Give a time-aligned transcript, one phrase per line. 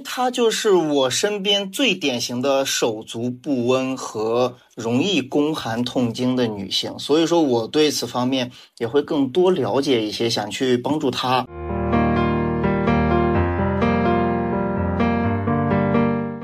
[0.00, 11.46] 她就是我身边最典型的手足不温和容易宫寒痛经的女性，所以说我对此方面也会更多了解一些，想去帮助她。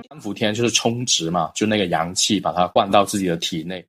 [0.09, 3.84] 三伏天就是充值嘛，就那个阳气把它灌到自己的体内。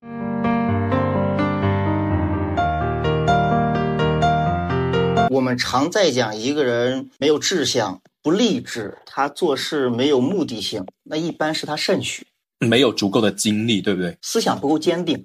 [5.32, 12.26] 我们常在讲一个人没有志向、不励志，他做事没有目的性，那一般是他肾虚，
[12.58, 14.18] 没有足够的精力，对不对？
[14.24, 15.22] 思想不够坚定。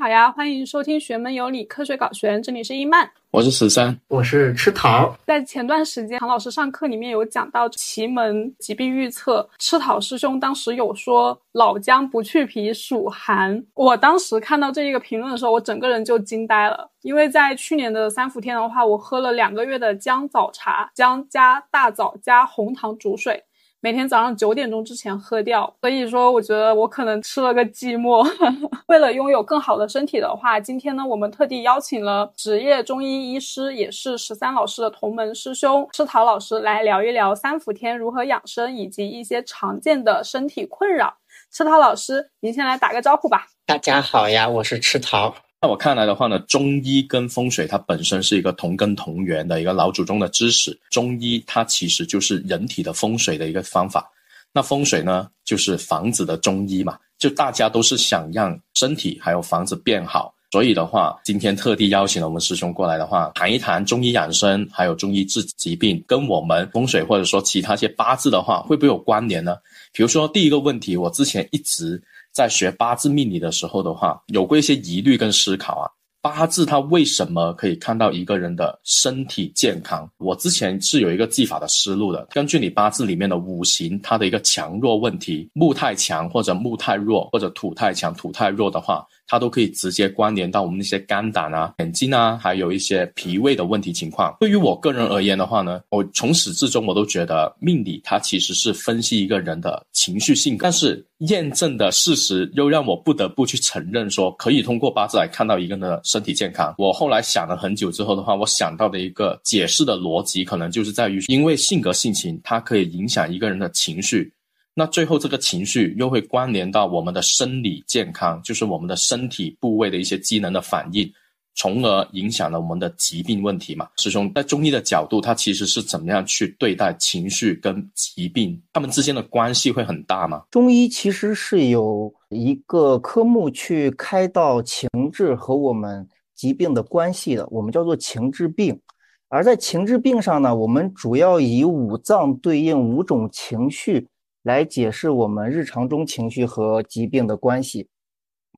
[0.00, 3.06] 好呀，欢迎收听《学门有理，科学搞玄》，这里是伊曼。
[3.32, 5.14] 我是十三，我是吃桃。
[5.26, 13.62] 在前段时间，唐老师上课里面有讲到奇门疾病预测，吃桃师兄当时有说老姜不去皮属寒。
[13.74, 23.44] 我当时看到这一个评论的时候，我整个人就惊呆了，因为在去年的三伏天的话，我喝了两个月的姜枣茶，姜加大枣加红糖煮水。
[23.82, 28.22] 每天早上九点钟之前喝掉，所以说我觉得我可能吃了个寂寞。
[28.88, 41.16] 为了拥有更好的身体的话，今天呢，我们特地邀请了职业中医医师，也是十三老师的同门师兄吃桃老师来聊一聊三伏天如何养生，以及一些常见的身体困扰。
[41.50, 43.46] 吃桃老师，您先来打个招呼吧。
[43.64, 45.34] 大家好呀，我是吃桃。
[45.60, 50.74] 在我看来的话呢，中医跟风水它本身是一个同根同源的一个老祖宗的知识。
[50.88, 54.10] 中医它其实就是人体的风水的一个方法，
[54.54, 60.34] 那风水呢就是房子的中医嘛，就大家都是想让身体还有房子变好。
[60.50, 69.56] 所以的话，今天特地邀请了我们师兄过来的话，谈一谈中医养生，还有中医治疾病，跟我们风水或者说其他些八字的话，会不会有关联呢？
[69.92, 72.02] 比如说第一个问题，我之前一直。
[72.32, 75.90] 在学八字命理的时候的话，有过一些疑虑跟思考啊。
[76.22, 80.06] 八字它为什么可以看到一个人的身体健康？
[80.18, 82.26] 我之前是有一个技法的思路的。
[82.30, 89.02] 根据你八字里面的五行，它的一个强弱问题，木太强或者木太弱，或者土太强土太弱的话。
[89.30, 94.36] 它都可以直接关联到我们那些肝胆啊、眼睛啊，还有一些脾胃的问题情况。
[94.40, 106.74] 对于我个人而言的话呢，我从始至终我都觉得命理它其实是分析一个人的情绪性格，但是验证的事实又让我不得不去承认说，可以通过八字来看到一个人的身体健康。
[106.76, 114.32] 我后来想了很久之后的话，我想到的一个解释的逻辑，可能就是在于，因为性格性情，它可以影响一个人的情绪。
[114.74, 121.12] 那最后这个情绪又会关联到我们的生理健康，就是我们的身体部位的一些机能的反应，
[121.56, 123.88] 从而影响了我们的疾病问题嘛？
[123.96, 128.58] 师兄，在中医的角度，它其实是怎么样去对待情绪跟疾病？
[128.72, 130.44] 他们之间的关系会很大吗？
[130.52, 138.80] 中医其实是有一个科目去开到情志和我们疾病的关系的，我们叫做情志病。
[139.28, 144.06] 而在情志病上呢，我们主要以五脏对应五种情绪。
[144.42, 147.88] 来解释我们日常中情绪和疾病的关系，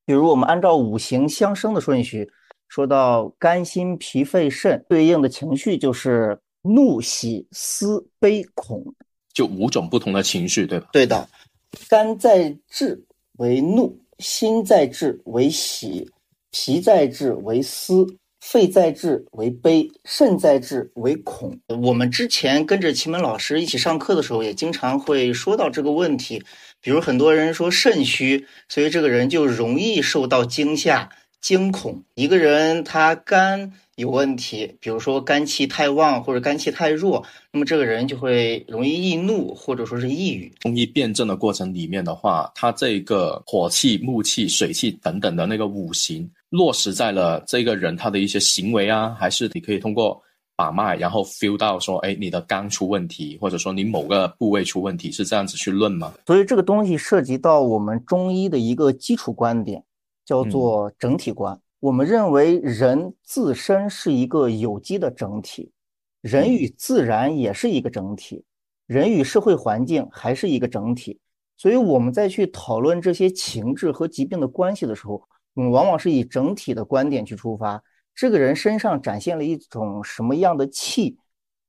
[0.04, 2.30] 比如我们按照五行相生的顺序，
[2.68, 8.94] 说到肝、心、脾、肺、肾，对应的情绪就是怒、喜、思、悲、恐，
[9.32, 10.88] 就五种不同的情绪，对吧？
[10.92, 11.28] 对的，
[11.88, 13.04] 肝在志
[13.38, 16.08] 为怒，心在志为喜，
[16.50, 18.06] 脾在志为思。
[18.42, 21.56] 肺在志为悲，肾在志为恐。
[21.80, 26.42] 我们之前跟着奇门老师一起上课的时候，也经常会说到这个问题。
[26.80, 31.08] 比如很多人说肾虚，所以这个人就容易受到惊吓、
[31.40, 32.02] 惊恐。
[32.16, 40.52] 一个人他肝有问题，比如说肝气太旺或者肝气太弱，那么这个人就会容易易怒或者说是抑郁。
[40.58, 46.28] 中医辩证的过程里面的话，它这个火气、木气、水气等等的那个五行。
[46.52, 50.22] 落实在了这个人他的一些行为啊，还是你可以通过
[50.54, 56.12] 把脉，然后 feel 到说，哎，你的肝出问题，或者说你某个部位出问题，是这样子去论吗？
[56.26, 59.82] 所以这个东西涉及到我们中医的一个基础观点，
[60.26, 61.58] 叫做整体观。
[61.80, 65.72] 我们认为人自身是一个有机的整体，
[66.20, 68.44] 人与自然也是一个整体，
[68.86, 71.18] 人与社会环境还是一个整体。
[71.56, 75.22] 所以我们在去讨论这些情志和疾病的关系的时候。
[75.54, 77.82] 我们往往是以整体的观点去出发，
[78.14, 81.16] 这个人身上展现了一种什么样的气，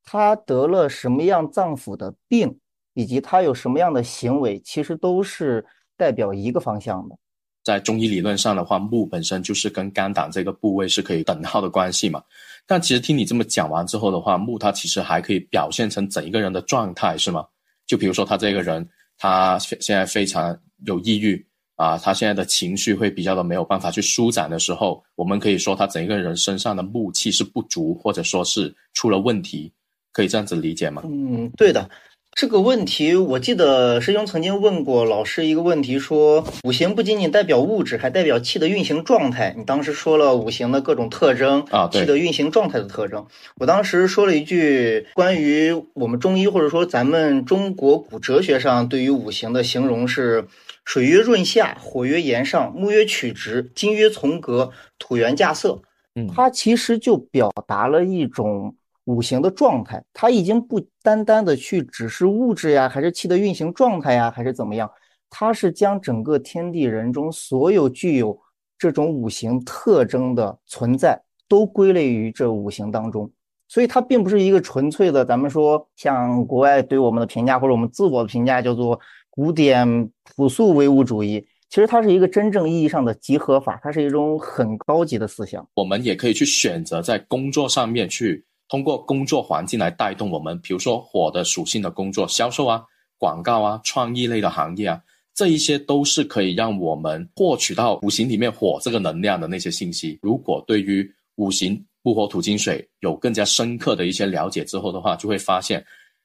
[0.02, 2.58] 他得了什么样脏腑的病，
[2.94, 5.64] 以及他有什么样的行为，其实都是
[5.96, 7.16] 代表一个方向的。
[7.62, 12.22] 在中医理论上的话，木本身就是跟肝胆这个部位是可以等号的关系嘛。
[12.66, 17.46] 但其实听你这么讲完之后的话，木它其实还可以表现成整一个人的状态，是吗？
[17.86, 18.86] 就比如说他这个人，
[19.16, 21.46] 他现现在非常有抑郁。
[21.76, 29.72] 啊，他现在的情绪会比较的没有办法去舒展的时候，我们可以说他整个人身上的木气是不足，或者说是出了问题，
[30.12, 31.02] 可以这样子理解吗？
[31.04, 31.90] 嗯，对的。
[32.36, 39.54] 这个问题，我记得师兄曾经问过老师一个问题，说五行不仅仅代表物质，还代表气的运行状态。
[39.56, 43.24] 你当时说了五行的各种特征啊，气的运行状态的特征。
[43.60, 50.44] 我当时说了一句关于我们中医或者说咱们中国古哲学上对于五行的形容是：
[50.84, 55.80] 水曰润下，火曰炎上，木曰曲直，金曰从革，土元稼色。
[56.14, 58.74] 嗯，它其实就表达了一种。
[59.06, 64.90] 五行的状态，它已经不单单的去只是物质呀，还是气的运行状态呀，还是怎么样？
[65.28, 68.40] 它是将整个天地人中所有具有
[68.78, 73.30] 这种五行特征的存在，都归类于这五行当中。
[73.68, 78.98] 所以它并不是一个纯粹的，咱们说像国外对我们的评价或者我们自我的评价叫做
[79.34, 81.44] 古典朴素唯物主义。
[81.68, 85.68] 其实它是一个真正意义上的集合法，它是一种很高级的思想。
[85.74, 88.44] 我们也可以去选择在工作上面去。
[88.68, 92.80] 通过工作环境来带动我们，比如说火的属性的工作，销售啊、
[93.18, 95.00] 广告啊、创意类的行业啊，
[95.34, 100.16] 这一些都是可以让我们获取到五行里面火这个能量的那些信息。
[100.22, 105.84] 如果对于五行木火土金水有更加深刻的一些了解之后的话，就会发现，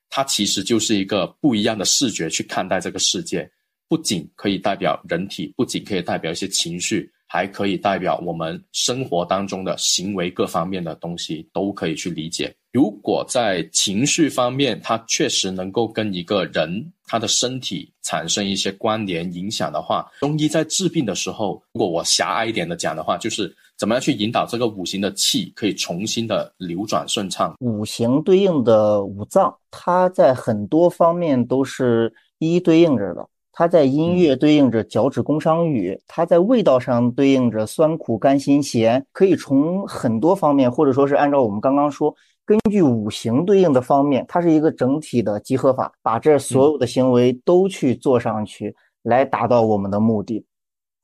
[0.10, 3.50] 它其实就是一个不一样的视觉去看待这个世界，
[3.88, 7.12] 不仅可以代表人体，不仅可以代表一些情绪。
[7.32, 12.52] 还可以代表我们生活当中的行为各方面的东西都可以去理解。
[12.72, 27.56] 如果在情绪方面，它确实能够跟一个人他的身体产生一些关联影响的话，中医在治病的时候，如果我狭隘一点的讲的话，就是怎么样去引导这个五行的气可以重新的流转顺畅。
[27.62, 33.26] 五行对应的五脏，它在很多方面都是一一对应着的。
[33.54, 42.14] 它在音乐对应着脚趾宫商羽，它在味道上对应着酸苦甘辛咸，可以从很多方面，或者说是按照我们刚刚说，
[42.46, 50.46] 根据五行对应的方面，它是一个整体的集合法，把这所有的行为都去做上去，来达到我们的目的。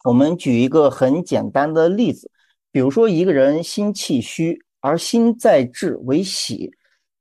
[0.03, 2.29] 我们举一个很简单的例子，
[2.75, 6.69] 比如说一个人心气虚，而心在志为喜，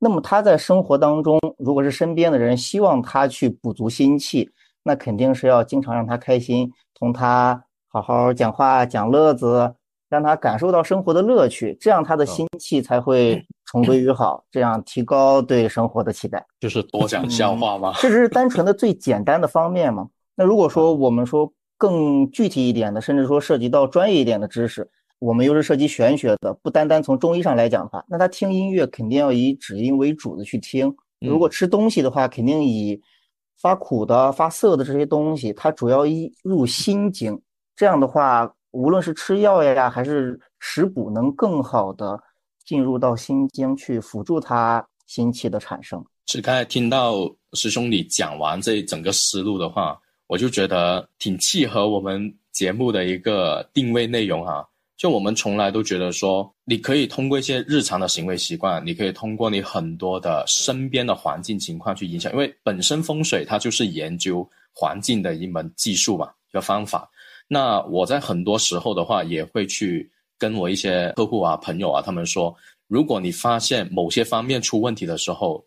[0.00, 4.50] 那么他在生活当中，如果是身边的人希望他去补足心气。
[4.82, 9.72] 那肯定是要经常让他开心，同他好好讲话讲乐子，
[10.08, 16.44] 让他感受到生活的乐趣，这样他的心气才会重归于好，这样提高对生活的期待。
[16.58, 17.92] 就是多讲笑话吗？
[18.00, 20.08] 这只是单纯的最简单的方面嘛。
[20.34, 30.94] 那如果说我们说更具体一点的，甚至说涉及到专业一点的知识，我们又是涉及玄学的，不单单从中医上来讲的话，那他听音乐肯定要以止音为主的去听。
[31.20, 33.00] 如果吃东西的话，肯定以。
[33.56, 37.40] 发苦的、发涩的这些东西，它主要一入心经。
[37.74, 42.20] 这样的话，无论是吃药呀，还是食补，能更好的
[42.66, 46.04] 进入到心经去辅助它心气的产生。
[46.26, 47.14] 是刚才听到
[47.54, 54.68] 师兄你讲完这整个思路的话，我就觉得挺契合我们节目的一个定位内容哈。
[54.96, 67.10] 就我们从来都觉得说，你可以通过一些日常的行为习惯，你可以通过你很多的身边的环境情况去影响，因为本身风水它就是研究环境的一门技术嘛，一个方法。
[67.48, 70.08] 那我在很多时候的话，也会去
[70.38, 72.54] 跟我一些客户啊、朋友啊，他们说，
[72.86, 75.64] 如果你发现某些方面出问题的时候，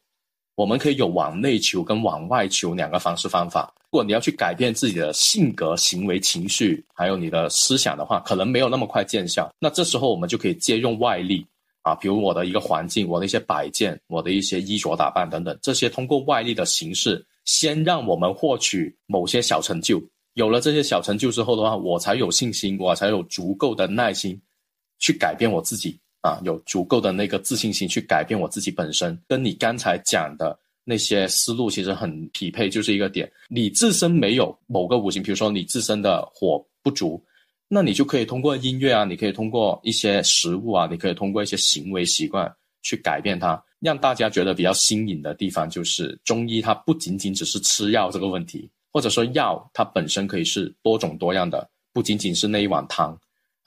[0.57, 3.71] 我们可以有往内求跟往外求两个方式方法。
[3.91, 9.47] 如果你要去改变自己的性格、行为、情绪，还有你的思想的话，可能没有那么快见效。
[9.59, 11.45] 那这时候我们就可以借用外力
[11.83, 20.01] 啊，比如我的一个环境、我的一些摆件、我的一些衣着打扮等等，这些通过外力的形式，先让我们获取某些小成就。
[20.33, 24.41] 有了这些小成就之后的话，我才有信心，我才有足够的耐心
[24.97, 25.99] 去改变我自己。
[26.27, 33.31] 啊，有足够的那个自信心去改变我自己本身，跟你刚才讲的那些思路其实很匹配，就是一个点。
[33.48, 37.24] 你自身没有某个五行，比如说你自身的火不足，
[37.69, 42.53] 那你就可以通过音乐啊，你可以通过一些食物啊，你可以通过一些行为习惯
[42.84, 43.63] 去改变它。
[43.79, 53.15] 让大家觉得比较新颖的地方，就是中医它不仅仅只是吃药这个问题，或者说药它本身可以是多种多样的，不仅仅是那一碗汤。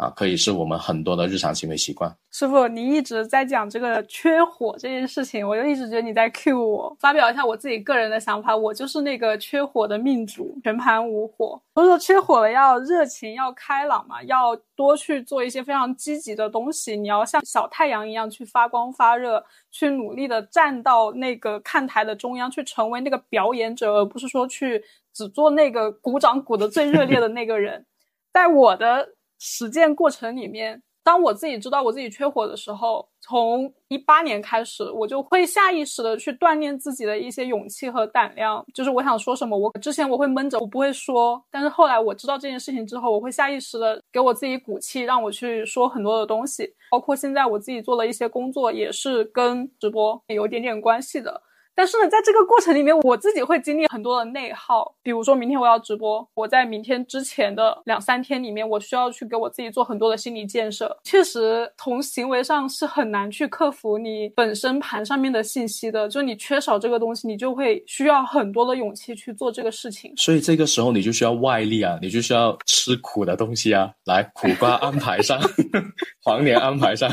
[0.00, 2.11] 啊，可以是我们很多的日常行为习惯。
[2.30, 8.57] 师傅，你一直在讲这个缺火这件事情，我就一直觉得你在 cue 我，发表一下我自己个人的想法。
[8.57, 11.61] 我就是那个缺火的命主，全盘无火。
[11.75, 16.97] 都说缺火了要热情，要开朗嘛，要多去做一些非常积极的东西。
[16.97, 27.85] 你要像小太阳一样去发光发热，去努力的站到那个看台的中央，去成为那个表演者，而不是说去只做那个鼓掌鼓的最热烈的那个人。
[28.33, 29.07] 在我的
[29.40, 30.80] 实践过程里面。
[31.02, 38.62] 当我自己知道我自己缺火的时候，从一八年开始，我就会下意识的去锻炼自己的一些勇气和胆量。
[38.75, 41.42] 就是我想说什么，我之前我会闷着，我不会说。
[41.50, 46.70] 但是后来我知道这件事情之后，我会下意识的给我自己鼓气，让我去说很多的东西。
[46.90, 51.42] 包括现在我自己做了一些工作，也是跟直播有点点关系的。
[51.81, 54.95] 但是呢，在这个过程里面，我自己会经历很多的内耗。
[55.03, 60.95] 比如说明天我要直播，我在明天之前的两三天里面，我需要去给我自己做很多的心理建设。
[61.05, 66.07] 确实，从行为上是很难去克服你本身盘上面的信息的。
[66.07, 70.13] 就你缺少这个东西，你就会需要很多的勇气去做这个事情。
[70.19, 75.41] 所以这个时候你就需要外力啊，你就需要吃苦的东西啊，来苦瓜安排上，
[76.23, 77.11] 黄连安排上，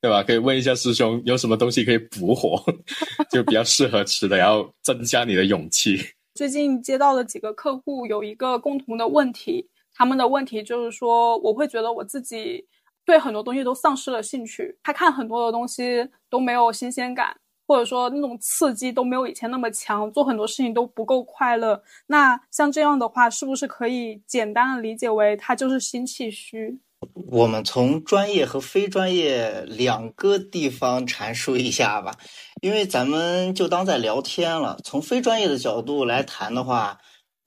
[0.00, 0.22] 对吧？
[0.22, 2.62] 可以问一下师兄，有什么东西可以补火，
[3.28, 4.03] 就比较适合。
[4.04, 5.98] 吃的，然后增加你的勇气。
[6.34, 12.66] 最近接到的几个客户有一个共同的问题，他们的问题就是说，我会觉得我自己
[13.04, 17.36] 对很多东西都丧失了兴趣，他看很多的东西都没有新鲜感，
[17.68, 21.80] 或者说那种刺激都没有以前那么强，做很多事情都不够快乐。
[22.08, 26.80] 那像这样的话，是不是可以简单的理解为他就是心气虚？
[27.12, 32.14] 我们从专业和非专业两个地方阐述一下吧，
[32.60, 34.78] 因为咱们就当在聊天了。
[34.84, 36.98] 从非专业的角度来谈的话，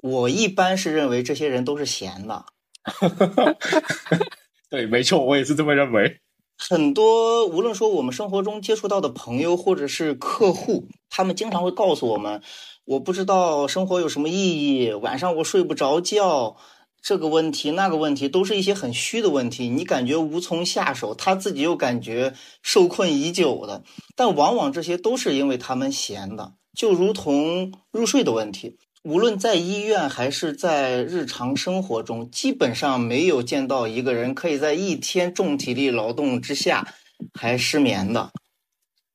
[0.04, 2.46] 我一般是认为这些人都是闲的。
[4.70, 6.20] 对，没错，我也是这么认为。
[6.58, 12.42] 很多无论说我们生活中接触到的朋友或者是客户，他们经常会告诉我们
[12.86, 16.58] ：“我不知道生活有什么意义，晚上我睡不着觉。”
[17.02, 23.84] 这个问题、那个问题，都是一些很虚的问题，你感觉无从下手，他自己又感觉受困已久的。
[24.16, 36.94] 但往往这些都是因为他们闲的，就如同入睡的问题，无论在医院还是在日常生活中，基本上没有见到一个人可以在一天重体力劳动之下
[37.34, 38.32] 还失眠的。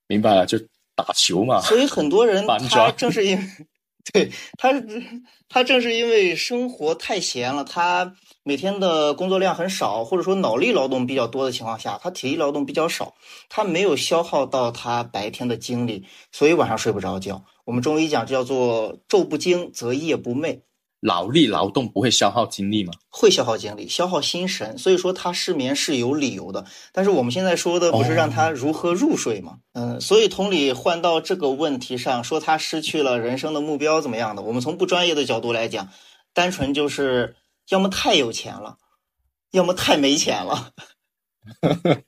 [0.07, 0.59] 明白了，就
[0.95, 1.61] 打球嘛。
[1.61, 3.45] 所以很多人他正是因为。
[4.13, 4.73] 对他，
[5.49, 13.15] 他正是因为生活太闲了，他每天的工作量很少，或者说脑力劳动比较多的情况下，他体力劳动比较少，
[13.49, 17.45] 他没有消耗到他白天的精力，所以晚上睡不着觉。
[17.65, 20.63] 我们中医讲这叫做“昼不惊则夜不寐”。
[21.05, 22.93] 脑力劳动不会消耗精力吗？
[23.09, 26.65] 会消耗精力，消耗心神，所以说他失眠是有理由的。
[26.93, 29.59] 但是我们现在说的不是让他如何入睡吗？
[29.73, 34.43] 嗯，所以同理换到这个问题上，说他失去了人生的目标怎么样的？
[34.43, 35.89] 我们从不专业的角度来讲，
[36.33, 37.35] 单纯就是
[37.71, 38.77] 要么太有钱了，
[39.51, 40.71] 要么太没钱了。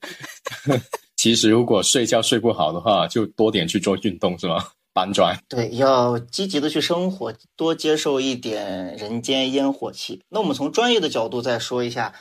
[1.17, 4.69] 其实如果睡觉睡不好的话，就多点去做运动，是吗？
[4.95, 10.23] 搬砖，对，要积极的去生活，多接受一点人间烟火气。
[10.29, 12.15] 那我们从专业的角度再说一下，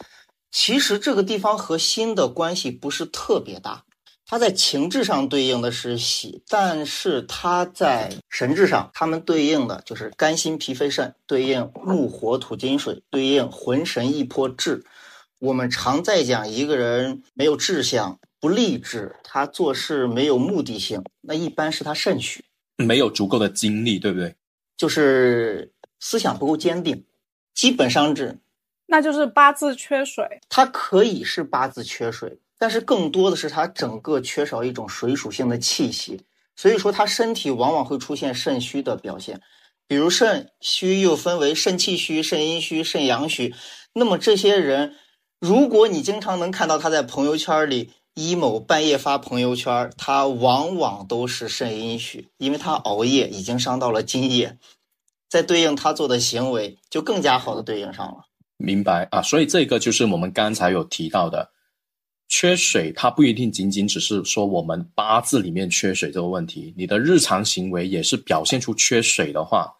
[0.51, 3.83] 其实这个地方和心的关系不是特别大，
[4.25, 14.83] 它在情志上对应的是喜，但是它在神志上，它们对应的就是肝心脾肺肾，对应木火土金水，对应魂神意魄志。
[15.39, 22.43] 我们常在讲一个人没有志向、不励志，他做事没有目的性，那一般是他肾虚。
[22.77, 24.35] 没有足够的精力，对不对？
[24.75, 27.05] 就是思想不够坚定，
[27.53, 28.37] 基本上是，
[28.87, 30.41] 那就是八字缺水。
[30.49, 36.21] 它可以是八字缺水，但是更多的是它整个缺少一种水属性的气息，
[36.55, 39.41] 所以说他身体往往会出现肾虚的表现。
[39.87, 43.53] 比如肾虚又分为肾气虚、肾阴虚、肾阳虚。
[43.93, 44.95] 那么这些人，
[45.39, 47.91] 如果你经常能看到他在朋友圈里。
[48.15, 54.59] 一某半夜发朋友圈，他往往都是肾阴虚，因为他熬夜已经伤到了津液，
[55.27, 58.25] 在对应他做的行为，就更加好的对应上了。
[58.57, 61.51] 明白啊，所以这个就是我们刚才有提到的，
[62.29, 69.73] 缺水，它不一定仅仅只是说我们八字里面缺水这个问题，你的日常行为也是表现出缺水的话，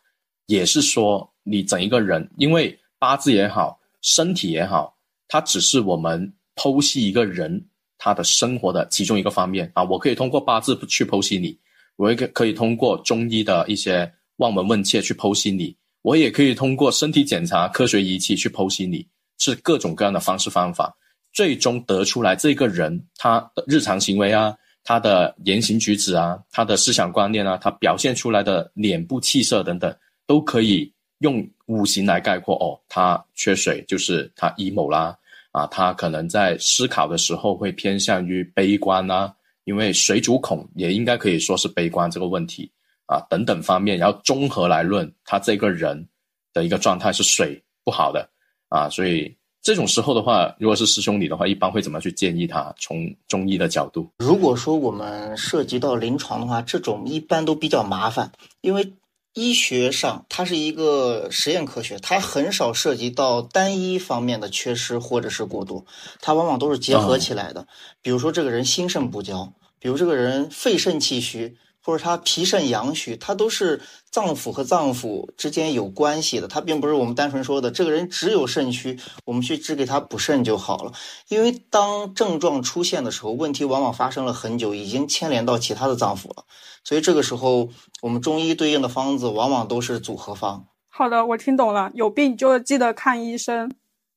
[0.48, 4.98] 也是说你整一个人，因为八字也好，身体也好，
[5.28, 7.68] 它只是我们剖析一个人。
[8.04, 11.58] 他的生活的其中一个方面啊，我可以通过八字去剖析你，
[11.96, 19.08] 我也可可以通过中医的一些望闻问切去剖析你，我也可以通过身体检查科学仪器去剖析你，
[19.38, 20.94] 是各种各样的方式方法，
[21.32, 29.96] 最终得出来这个人他的日常行为啊，他的言行举止啊，他的思想观念啊，他表现出来的脸部气色等等，
[30.28, 35.18] 都可以用五行来概括哦，他缺水就是他 emo 啦。
[35.54, 39.34] 啊，他可能在思考的时候会偏向于悲观啊，
[39.66, 42.70] 因为水主恐，也应该可以说是悲观这个问题
[43.06, 46.10] 啊，等等方面，然后综合来论，他这个人
[46.54, 48.28] 的一个状态是水不好的
[48.70, 49.32] 啊，所以
[49.62, 52.74] 这种时候的话，如果是师兄你的话，一般会怎么去建议他？
[52.80, 58.32] 从中医的角度，如果说我们涉及到临床的话，这种一般都比较麻烦，
[58.62, 58.92] 因为
[59.34, 65.86] 医学上它是一个实验科学，它很少涉及到单一方面的缺失或者是过多，
[66.22, 67.68] 它往往都是结合起来的。
[68.02, 71.58] 比如说这个人心肾不交，比如这个人肺肾气虚。
[71.84, 76.48] 或者他脾肾阳虚，它都是脏腑和脏腑之间有关系的。
[76.48, 80.94] 它并不是我们单纯说的这个人只有肾虚，我们去只给他补肾就好了。
[81.28, 86.46] 因为当症状出现的时候，问题往往发生了很久，已经牵连到其他的脏腑了。
[86.86, 87.70] 所以这个时候，
[88.02, 90.68] 我们中医对应的方子往往都是组合方。
[90.90, 91.90] 好的，我听懂了。
[91.96, 93.72] 有病就记得看医生，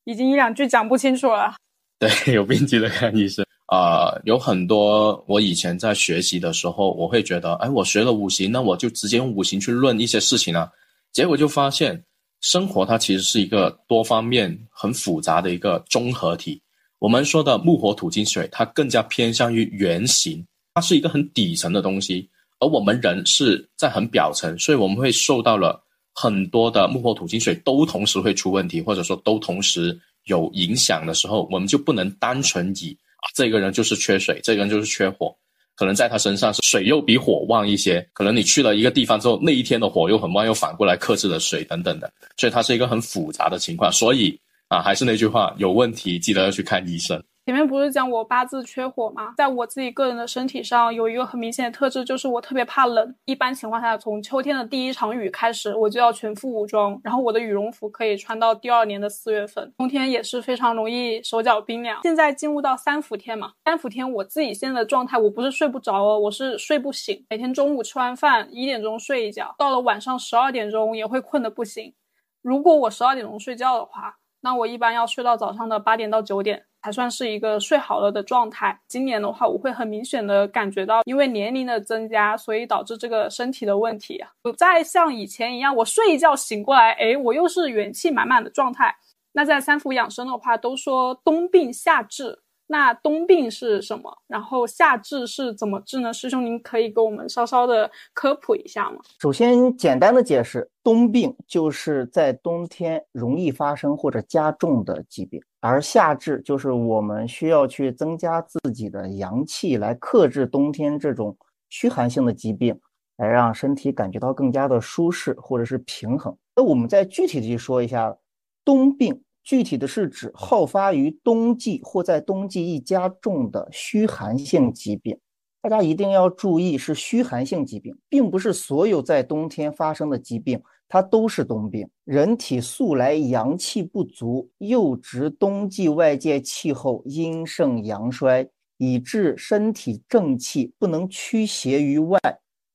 [0.04, 1.54] 已经一两句讲不清楚了。
[1.98, 3.45] 对，有病记得看医生。
[3.66, 10.70] 啊，有很多我以前在学习的时候，我会觉得，哎，我学了五行，那我就直接用五行去论一些事情啊。
[11.12, 12.00] 结果就发现，
[12.40, 16.62] 生活它其实是一个多方面、很复杂的一个综合体。
[17.00, 22.28] 我们说的木、火、土、金、水，它更加偏向于原形，它是一个很底层的东西。
[22.60, 25.82] 而我们人是在很表层，所以我们会受到了
[26.14, 32.96] 很多的木、火、土、金、水都同时会出问题，或者说都同时有影响的时候，我们就不能单纯以。
[33.34, 35.34] 这个人就是缺水，这个人就是缺火，
[35.74, 43.90] 可能在他身上是水又比火旺一些，可能你去了一个地方之后，那一天的火又很旺，又反过来克制了水等等的，所以它是一个很复杂的情况。
[43.92, 47.22] 所以啊，还是那句话，有问题记得要去看医生。
[47.46, 49.32] 前面不是讲我八字缺火吗？
[49.36, 53.14] 在我自己个人的身体上有一个很明显的特质，就是我特别怕冷。
[53.24, 59.72] 一般情况下，从秋天的第一场雨开始，我就要全副武装，然后我的羽绒服可以穿到第二年的四月份。
[59.78, 62.00] 冬天也是非常容易手脚冰凉。
[62.02, 67.24] 现在进入到三伏天嘛，三伏天我自己现在的状态，我不是睡不着哦，我是睡不醒。
[67.30, 71.94] 每天中午吃完饭一点钟睡一觉，到了晚上十二点钟也会困得不行。
[72.42, 76.64] 如果我十二点钟睡觉的话，那我一般要睡到早上的八点到九点。
[76.86, 78.78] 还算是一个睡好了的状态。
[78.86, 88.94] 今年的话，我会很明显的感觉到，因为年龄的增加，所以导致这个身体的问题不再像以前一样，我睡一觉醒过来，哎，我又是元气满满的状态。
[89.32, 92.38] 那在三伏养生的话，都说冬病夏治。
[92.68, 94.10] 那冬病是什么？
[94.26, 96.12] 然后夏治是怎么治呢？
[96.12, 98.96] 师兄，您可以给我们稍稍的科普一下吗？
[99.20, 111.36] 首先，简单的解释，冬病就是在冬天容易发生或者加重的疾病，而夏治就是我们需要去增加自己的阳气来克制冬天这种
[111.70, 112.76] 虚寒性的疾病，
[113.18, 116.36] 来让身体感觉到更加的舒适或者是平衡。
[116.56, 118.16] 那我们再具体的去说一下
[118.64, 119.22] 冬病。
[119.46, 125.16] 具体的是指好发于冬季或在冬季易加重的虚寒性疾病。
[125.62, 131.88] 大家一定要注意，是虚寒性疾病，并不是所有在冬天发生的疾病它都是冬病。
[132.04, 142.18] 人体素来阳气不足，又值冬季外界气候阴盛阳衰，以致身体正气不能驱邪于外，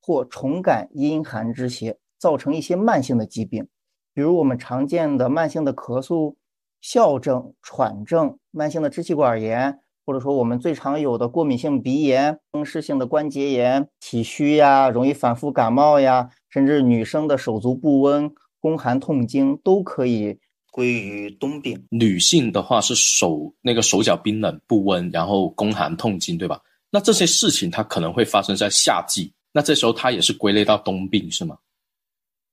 [0.02, 3.68] 或重感阴寒之邪，造成一些慢性的疾病，
[4.14, 6.34] 比如我们常见的慢性的咳嗽。
[6.82, 20.40] 哮症、喘症、慢性的支气管炎，或者说我们最常有的过敏性鼻炎、风湿性的关节炎、体虚呀、容易反复感冒呀，甚至女生的手足不温、宫寒痛经，都可以
[20.72, 21.86] 归于冬病。
[21.90, 26.60] 女性的话是手那个手脚冰冷不温，然后宫寒痛经，对吧？
[26.90, 31.58] 那这些事情它可能会发生在夏季，那这时候它也是归类到冬病是吗？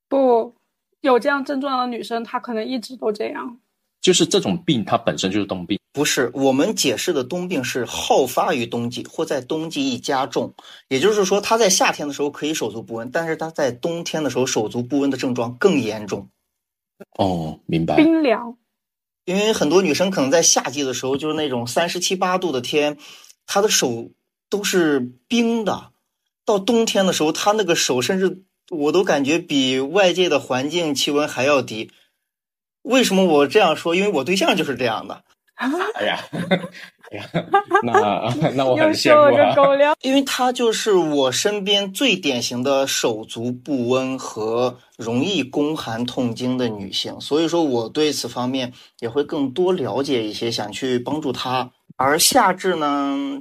[0.08, 0.54] 不，
[1.00, 3.58] 有这样症状的女生，她可能一直都这样。
[4.00, 10.54] 就是这种病，它本身就是冬病，不是我们解释的冬病是好发于冬季或在冬季易加重，
[10.88, 16.28] 也就是说，它在夏天的时候可以手足不温，但是它在冬天的时候手足不温的症状更严重。
[17.18, 17.96] 哦，明白。
[17.96, 18.56] 冰凉，
[19.24, 22.96] 因为很多女生可能在夏季的时候，就是那种三十七八度的天，
[23.46, 24.10] 她的手
[24.48, 25.90] 都是冰的，
[26.44, 31.90] 到冬天的时候，她那个手甚至我都感觉比外界的环境气温还要低。
[32.82, 33.94] 为什么我这样说？
[33.94, 35.22] 因为我对象就是这样的。
[35.96, 36.20] 哎呀，
[37.10, 37.24] 哎呀，
[37.82, 39.94] 那那我很羡慕啊。
[40.02, 51.72] 因为他就是我身边最典型的手足不温和容易宫寒痛经的女性，所以说我对此方面也会更多了解一些，想去帮助她。
[51.96, 53.40] 而夏至呢，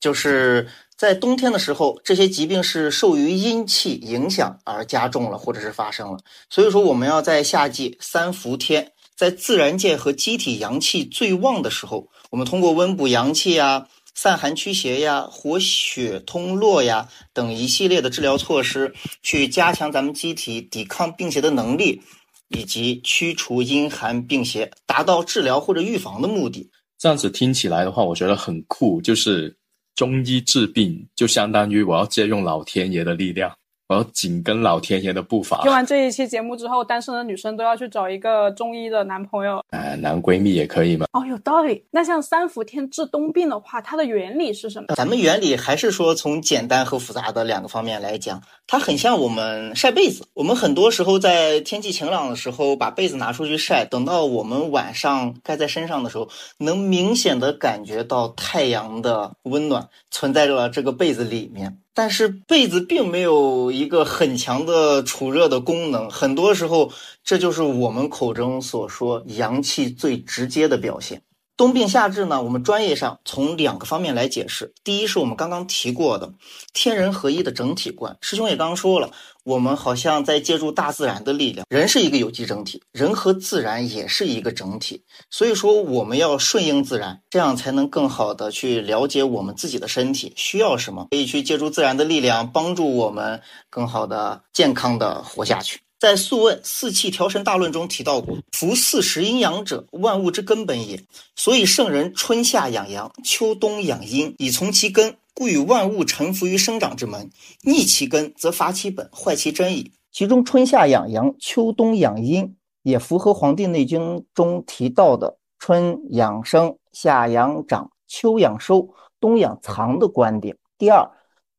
[0.00, 0.68] 就是。
[0.96, 6.18] 在冬天的时候，这些疾病是受于阴气影响而加重了，或者是发生了。
[6.48, 22.00] 所以说，我们要在夏季三伏天，在自然界和机体阳气最旺的时候，我们通过温补阳气呀、散寒驱邪呀、活血通络呀等一系列的治疗措施，去加强咱们机体抵抗病邪的能力，
[22.48, 26.70] 以及驱除阴寒病邪，达到治疗或者预防的目的。
[26.96, 29.54] 这样子听起来的话，我觉得很酷，就是
[29.96, 33.56] 中医治病，就相当于我要借用老天爷的力量。
[33.88, 35.62] 我要紧跟老天爷的步伐。
[35.62, 39.62] 听完这一期节目之后，单身的女生都要去找一个中医的男朋友。
[39.70, 41.06] 哎，男闺蜜也可以吗？
[41.12, 41.84] 哦，有道理。
[41.92, 44.94] 那像三伏天治冬病的话，它的原理是什么？
[44.96, 50.26] 咱们原理还是说从简单和复杂的两个方面来讲，它很像我们晒被子。
[50.34, 61.78] 我们很多时候在天气晴朗的时候把被子拿出去晒，等到我们晚上盖在身上的时候，能明显的感觉到太阳的温暖存在着这个被子里面。
[61.96, 66.92] 但是被子并没有一个很强的储热的功能，很多时候
[67.24, 71.22] 这就是我们口中所说阳气最直接的表现。
[71.56, 74.74] 冬病夏治呢，我们专业上从两个方面来解释。
[74.84, 76.34] 第一是我们刚刚提过的
[76.74, 79.10] 天人合一的整体观，师兄也刚刚说了，
[79.46, 81.64] 我们好像在借助大自然的力量。
[81.70, 95.78] 人是一个有机整体，人和自然也是一个整体，所以说我们要顺应自然，这样才能更好的去了解我们自己的身体需要什么，可以去借助自然的力量帮助我们更好的健康的活下去。
[95.98, 101.02] 在《素问·四气调神大论》中提到过：“夫四时阴阳者，万物之根本也。
[101.34, 107.30] 所以圣人春夏养阳，秋冬养阴，以从其根，故与万物臣服于生长之门。
[107.62, 120.58] 逆其根，则伐其本，坏其真矣。”其中春夏养阳，秋冬养阴，也符合《黄帝内经》中提到的“春养生，夏养长，秋养收，冬养藏”的观点。
[120.76, 121.10] 第二，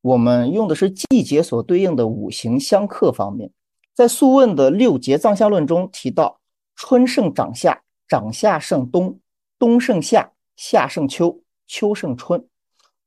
[0.02, 3.50] 我们用的是季节所对应的五行相克方面。
[3.98, 6.40] 在《素问》的六节藏象论中提到，
[6.76, 9.20] 春胜长夏，长夏胜冬，
[9.58, 12.48] 冬胜夏，夏胜秋，秋胜春。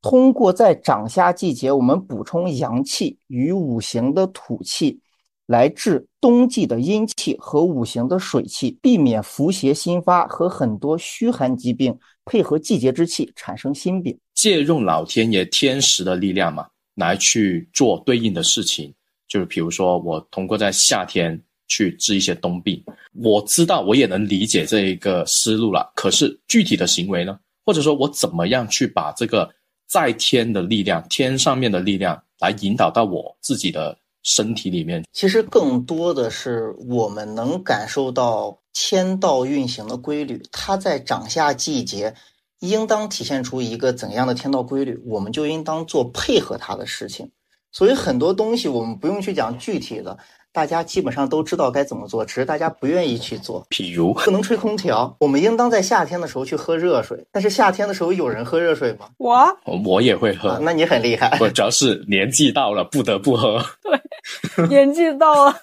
[0.03, 4.98] 通过在长夏季节，我们补充阳气与五行的土气，
[5.46, 14.18] 来治冬季的阴气和五行的水气，避免伏邪心发和很多虚寒疾病配合季节之气产生心病。
[14.35, 18.92] 借用老天爷天时的力量嘛，来去做对应的事情。
[19.30, 25.92] 就是比如说，我通过在夏天去治一些冬病，我知道我也能理解这一个思路了。
[25.94, 27.38] 可是具体的行为呢？
[27.64, 29.48] 或者说我怎么样去把这个
[29.86, 35.04] 在天的力量、天上面的力量来引导到我自己的身体里面？
[35.12, 42.12] 其实更多的是我们能感受到天道运行的规律，它在长夏季节
[42.58, 47.30] 应当体现出一个怎样的天道规律，我们就应当做配合它的事情。
[47.72, 50.16] 所以很多东西我们不用去讲具体的，
[50.52, 53.64] 大家基本上都知道该怎么做，只是大家不愿意去做。
[53.68, 57.24] 比如不能吹空调，我们应当在夏天的时候去喝热水。
[57.30, 59.09] 但是夏天的时候有人喝热水吗？
[59.18, 61.38] 我我也会喝，那你很厉害。
[61.40, 63.64] 我主要是年纪到了，不得不喝。
[63.83, 65.54] 对，年纪到了。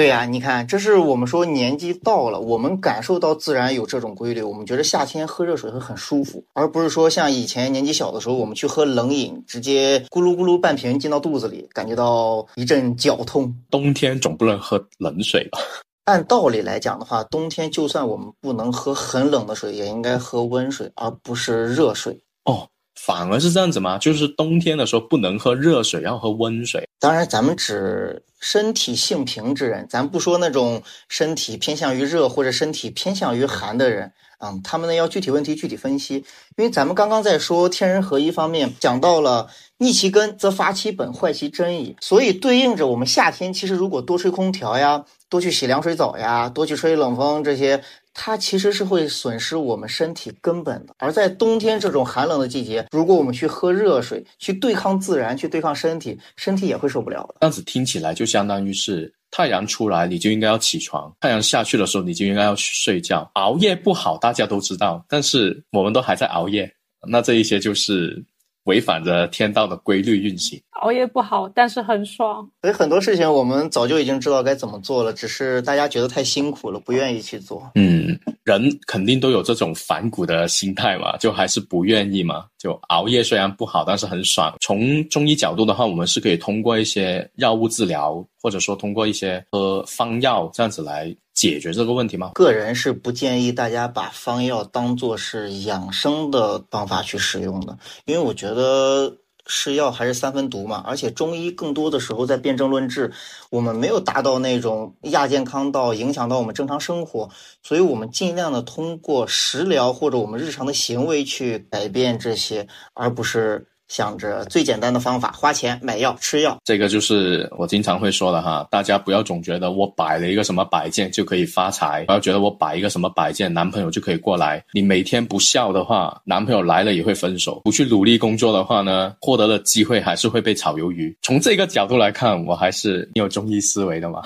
[0.00, 13.54] 对呀，你看，这是我们说年纪到了，我们感受到自然有这种规律，我们觉得夏天喝热水会很舒服，而不是说像以前年纪小的时候，我们去喝冷饮，直接咕噜咕噜半瓶进到肚子里，感觉到一阵绞痛。
[13.70, 15.58] 冬天总不能喝冷水吧？
[16.10, 22.18] 按道理来讲的话，冬天就算我们不能喝很冷的水，也应该喝温水，而不是热水。
[22.46, 22.66] 哦。
[23.06, 23.96] 反而是这样子吗？
[23.96, 26.86] 就是冬天的时候不能喝热水，要喝温水。
[26.98, 34.12] 当然，咱们指身体性平之人，咱不说那种身体偏向于热或者身体偏向于寒的人。
[34.42, 36.16] 嗯，他们呢要具体问题具体分析。
[36.56, 41.96] 因为咱们刚刚在说天人合一方面讲到了逆其根则伐其本，坏其真矣。
[42.00, 47.82] 所以对应着我们夏天，其实如果多吹空调呀，多去洗凉水澡呀，多去吹冷风这些。
[48.12, 57.36] 它其实是会损失我们身体根本的，而在冬天这种寒冷的季节，如果我们去喝热水，去对抗自然，去对抗身体，身体也会受不了的。
[57.40, 63.30] 这样子听起来就相当于是太阳出来你就应该要起床，太阳下去的时候你就应该要去睡觉。
[63.34, 66.70] 熬夜不好，大家都知道，但是我们都还在熬夜，
[67.08, 68.22] 那这一些就是。
[68.70, 72.48] 违反着天道的规律运行，熬夜不好，但是很爽。
[72.62, 77.68] 所以很多事情我们早就已经知道该怎么做了，只是大家觉得太辛苦了，不愿意去做。
[77.74, 82.44] 嗯，人肯定都有这种反骨的心态嘛，就还是不愿意嘛。
[82.56, 84.54] 就熬夜虽然不好，但是很爽。
[84.60, 91.16] 从中医角度的话，我们是可以通过一些药物治疗，或者说通过一些喝方药这样子来。
[91.32, 92.32] 解决这个问题吗？
[92.34, 100.84] 个人是不建议大家把方药当做是养生的方法去使用的，因为我觉得是药还是三分毒嘛。
[100.86, 103.10] 而且中医更多的时候在辨证论治，
[103.48, 107.30] 我们没有达到那种亚健康到影响到我们正常生活，
[107.62, 113.66] 所以我们尽量的通过食疗或者我们日常的行为去改变这些，而不是。
[113.90, 116.56] 想着最简单的方法，花钱买药吃药。
[116.64, 124.64] 这个就是我经常会说的哈，大家不要总觉得我摆了一个什么摆件就可以发财，不要觉得我摆一个什么摆件，男朋友就可以过来。
[124.72, 131.14] 你每天不笑的话，男朋友来了也会分手；不去努力工作的话呢，获得的机会还是会被炒鱿鱼。
[131.20, 134.22] 从这个角度来看，我还是有中医思维的嘛。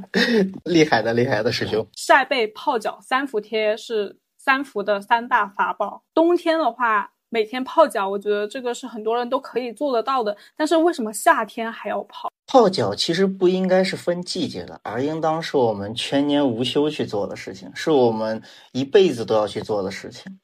[0.64, 1.86] 厉害的，厉害的师兄。
[1.94, 6.02] 晒背泡脚三伏贴是三伏的三大法宝。
[6.14, 7.10] 冬天的话。
[7.30, 10.36] 每天泡脚，我觉得这个是很多人都可以做得到的。
[10.56, 12.30] 但是为什么夏天还要泡？
[12.46, 20.38] 泡脚其实不应该是分季节的，而应当是我们全年无休去做的事情，是我们一辈子都要去做的事情。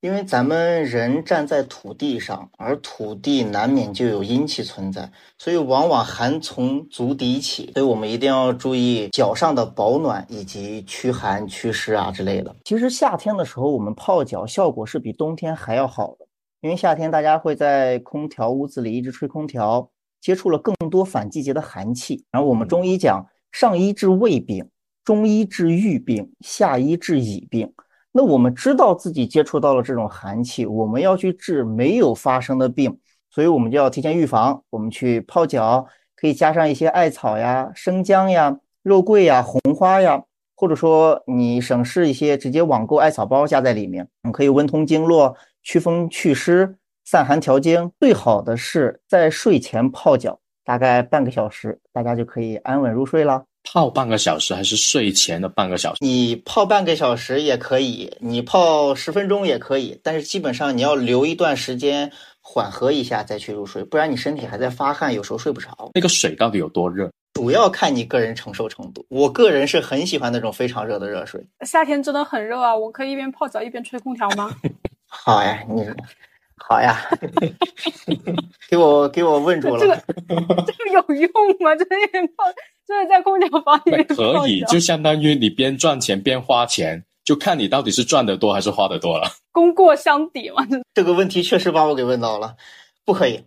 [0.00, 12.54] 因为咱们人站在土地上，而土地难免就有阴气存在，所以往往寒从足底起，所以我们一定要注意脚上的保暖以及驱寒祛湿啊之类的。
[12.64, 16.25] 其实夏天的时候，我们泡脚效果是比冬天还要好的。
[16.66, 19.88] 因为夏天大家会在空调屋子里一直吹空调，
[20.20, 22.24] 接触了更多反季节的寒气。
[22.32, 24.68] 然后我们中医讲，上医治胃病，
[25.04, 27.72] 中医治郁病，下医治乙病。
[28.10, 32.98] 那我们知道自己接触到了这种寒气，我们要去治没有发生的病，
[33.30, 34.60] 所以我们就要提前预防。
[34.70, 40.20] 我们去泡脚，可以加上一些艾草呀、生姜呀、肉桂呀、红花呀，
[40.56, 45.36] 或者说你省事一些，直接网购艾草包加在里面，你可以温通经络。
[45.66, 53.42] 祛风祛湿、散寒调经，最好的是在睡前泡脚，大概半个小时，大家就可以安稳入睡了。
[53.64, 55.98] 泡半个小时还是睡前的半个小时？
[56.00, 65.90] 你泡半个小时也可以，你泡十分钟也可以，但是基本上你要留一段时间缓和一下再去入睡，不然你身体还在发汗，有时候睡不着。
[65.94, 67.10] 那个水到底有多热？
[67.34, 69.04] 主要看你个人承受程度。
[69.10, 71.44] 我个人是很喜欢那种非常热的热水。
[71.66, 74.48] 夏天真的很热啊，我可以一边泡脚一边吹空调吗？
[75.24, 75.84] 好呀，你
[76.56, 77.00] 好呀，
[78.68, 79.80] 给我给我问住了。
[79.80, 79.96] 这个
[80.66, 81.74] 这个有用吗？
[81.76, 82.44] 这边泡，
[82.86, 89.28] 这是在空调房里面可以，就相当于你边赚钱边花钱，就看你到底是赚的多还是花的多了。
[89.52, 90.66] 功过相抵嘛。
[90.94, 92.54] 这个问题确实把我给问到了，
[93.04, 93.40] 不可以。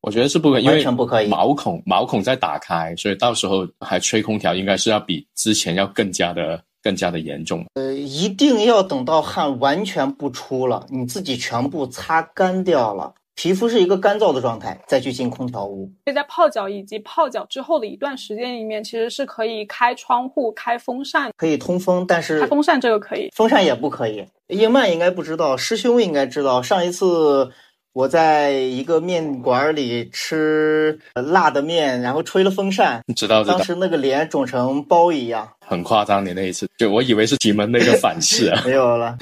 [0.00, 1.28] 我觉得是不可以，完全不可以。
[1.28, 6.62] 毛孔毛孔在打开，所以到时候还吹空调，应该是要比之前要更加的。
[6.82, 15.90] 更加的严重，呃，一定要等到汗完全不出了，你自己全部擦干掉了，皮肤是一个干燥的状态，再去进空调屋。
[16.04, 24.26] 所以在泡脚以及泡脚之后的一段时间里面，其实是可以开窗户、开风扇，可以通风，但是开风扇这个可以，风扇也不可以。
[24.48, 27.50] 叶曼应该不知道，师兄应该知道，上一次。
[27.92, 33.58] 我在一个面馆里吃辣的面，然后吹了风扇，知道知道。
[33.58, 36.24] 当时那个脸肿成包一样，很夸张。
[36.24, 39.16] 你那一次，就我以为是你们那个反噬啊， 没有了，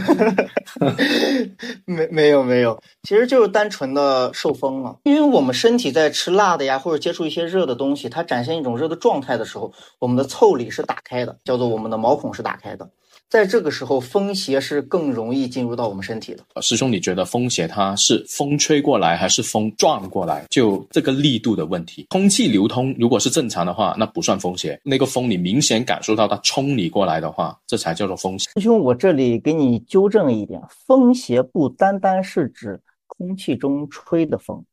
[1.85, 4.97] 没没有没有，其实就是单纯的受风了。
[5.03, 12.89] 因为我们身体在吃辣的呀，或者接触一些热的东西，它展现一种热的状态的时候，我们的腠理是打开的，叫做我们的毛孔是打开的。
[13.29, 16.45] 在这个时候，风邪是更容易进入到我们身体的。
[16.61, 20.45] 师兄，你觉得风邪它是风吹过来还是风撞过来？
[20.51, 22.07] 就这个力度的问题。
[22.11, 24.81] 空气流通如果是正常的话，那不算风邪。
[24.83, 28.51] 那个风你明显感受到它冲你过来的话，这才叫做风邪。
[28.55, 34.65] 师兄，我这里给你纠正一点，风邪不单单是指空气中吹的风，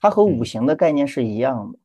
[0.00, 1.78] 它和五行的概念是一样的。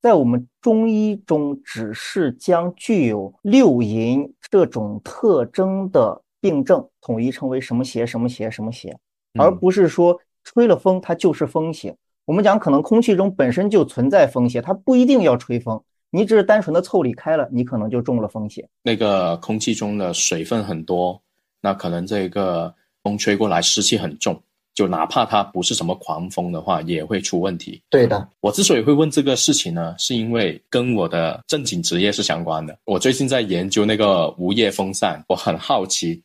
[0.00, 8.96] 在我们中医中，只是将具有六淫这种特征的病症统一称为什么邪、什么邪、什么邪，
[9.38, 11.94] 而不是说吹了风它就是风邪。
[12.24, 18.66] 我们讲可能空气中本身就存在风邪，它不一定要吹风，你只是单纯的凑理开了，你可能就中了风邪。
[18.82, 21.20] 那个空气中的水分很多，
[21.60, 24.40] 那可能这个风吹过来湿气很重。
[24.80, 27.78] 就哪怕它不是什么狂风的话，也会出问题。
[27.90, 32.78] 对的，我之所以会问这个事情呢，是因为跟我的正经职业是相关的。
[32.86, 36.18] 我最近在研究那个无叶风扇，我很好奇，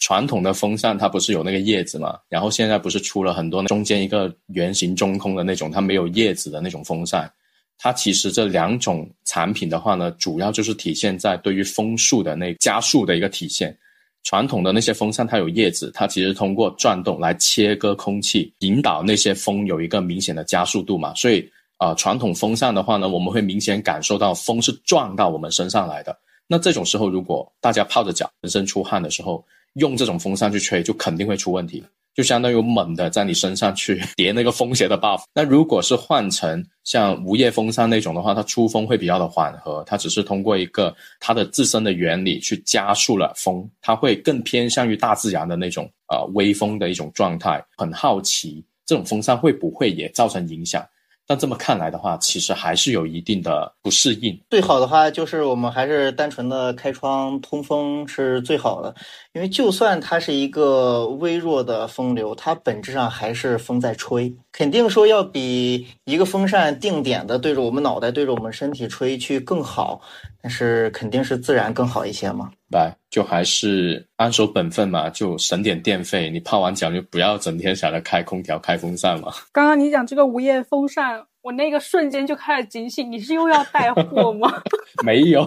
[0.00, 2.18] 传统的风扇它不是有那个叶子嘛？
[2.28, 7.32] 然后现在不是出了很多中间一个圆形中空的那种，它没有叶子的那种风扇。
[7.78, 13.78] 它其实这两种产品的话呢，主要就是体现在对于风速的那加速的一个体现。
[14.22, 21.14] 传统的那些风扇，它有叶子，它其实通过转动来切割空气，引导那些风有一个明显的加速度嘛。
[21.14, 26.16] 所以啊，传统风扇的话呢，我们会明显感受到风是撞到我们身上来的。
[26.46, 31.82] 那这种时候，如果大家泡着脚、浑身出汗的时候，用这种风扇去吹，就肯定会出问题。
[32.14, 35.22] 就相当于猛的在你身上去 叠那个风邪的 buff。
[35.34, 47.64] 那如果是换成像无叶风扇那种的话，它出风会比较的缓和，它只是通过一个它的自身的原理去加速了风，它会更偏向于大自然的那种呃微风的一种状态。
[47.76, 50.84] 很好奇这种风扇会不会也造成影响？
[51.30, 54.36] 那这么看来的话，其实还是有一定的不适应。
[54.50, 58.92] 最好的话就是我们还是单纯的开窗通风是最好的，
[59.32, 70.00] 因为就算它是一个微弱的风流，它本质上还是风在吹，肯定说要比一个风扇定点的对着我们脑袋、对着我们身体吹去更好，
[70.42, 72.50] 但是肯定是自然更好一些嘛。
[72.70, 76.30] 来，就还是安守本分嘛，就省点电费。
[76.30, 79.32] 你泡完脚就不要整天想着开空调、开风扇嘛。
[79.52, 84.62] 刚刚你讲这个无叶风扇，我那个瞬间就开始警醒，你是又要带货吗？
[85.04, 85.42] 没有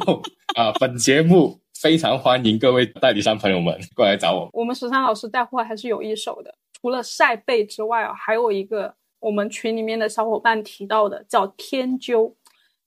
[0.56, 4.50] 啊，本节目非常欢迎各位代理商朋友们过来找我。
[4.54, 12.34] 我们十三老师带货还是有一手的，除了晒背之外啊，还有一个我们群里面的小伙伴提到的叫天灸，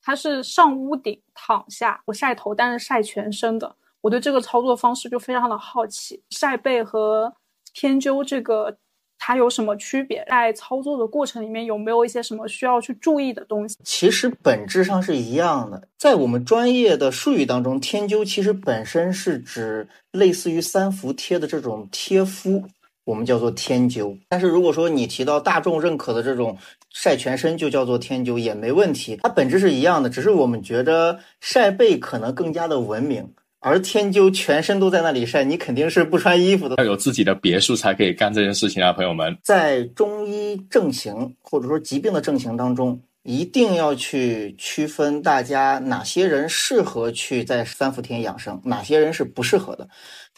[0.07, 3.75] 它是上屋顶躺下不晒头，但是晒全身的。
[4.03, 7.35] 我对这个操作方式就非常的好奇，晒背和
[7.75, 8.79] 天灸这个
[9.19, 10.25] 它有什么区别？
[10.31, 13.77] 在操作的过程里面有没有一些什么需要去注意的东西？
[13.83, 22.62] 其实本质上是一样的，在我们专业的术语当中，天灸其实本身是指类似于三伏贴的这种贴敷，
[23.03, 24.16] 我们叫做天灸。
[24.29, 26.57] 但是如果说你提到大众认可的这种
[26.99, 33.35] 晒全身，就叫做天灸也没问题，它本质是一样的，只是我们觉得晒背可能更加的文明。
[33.61, 36.77] 而天灸全身都在那里晒，你肯定是不穿衣服的。
[36.79, 39.37] 要有自己的别墅才可以干这件事情啊，朋友们。
[39.43, 49.87] 在中医症型或者说疾病的症型当中，一定要去区分大家哪些人适合去在三伏天养生，哪些人是不适合的。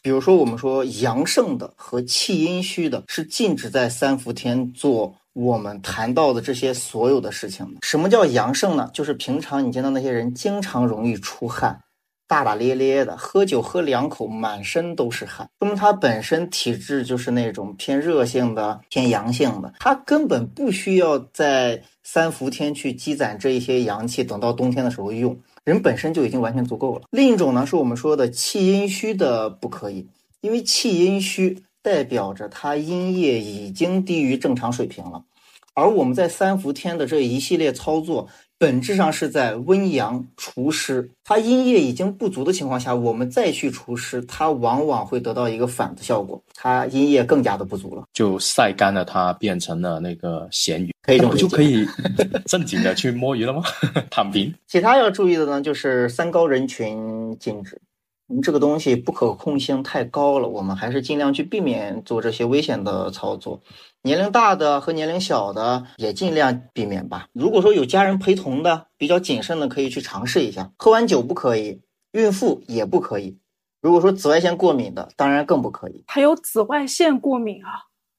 [0.03, 7.64] 比如说，我们说阳盛的和气阴虚的，是禁止在三伏天做我们谈到的这些所有的事情。
[7.83, 8.90] 什么叫阳盛呢？
[8.92, 11.79] 就是平常你见到那些人经常容易出汗。
[12.27, 27.03] 大大咧咧的，喝酒喝两口，满身都是汗，说明他本身体质就是那种偏热性的、偏阳性的，他根本不需要在三伏天去积攒这一些阳气，等到冬天的时候用，人本身就已经完全足够了。
[27.11, 30.07] 另一种呢，是我们说的气阴虚的不可以，
[30.42, 35.24] 因为气阴虚代表着它阴液已经低于正常水平了，
[35.72, 38.29] 而我们在三伏天的这一系列操作。
[38.59, 51.87] 本质上是在温阳除湿，它阴液已经不足的情况下，我们再去除湿，它往往会得到一个反的效果，它阴液更加的不足了，就晒干了，它变成了那个咸鱼，可以不就可以
[52.44, 53.62] 正经的去摸鱼了吗？
[54.11, 54.53] 躺平。
[54.66, 57.81] 其他要注意的呢，就是三高人群禁止。
[58.29, 63.61] 嗯，这个东西不可控性太高了，我们还是尽量去避免做这些危险的操作。
[64.03, 67.27] 年龄大的和年龄小的也尽量避免吧。
[67.33, 70.71] 如果说有家人陪同的，比较谨慎的可以去尝试一下。
[70.77, 71.81] 喝完酒不可以，
[72.12, 73.38] 孕妇也不可以。
[73.81, 76.05] 如果说紫外线过敏的，当然更不可以。
[76.07, 77.71] 还有紫外线过敏啊，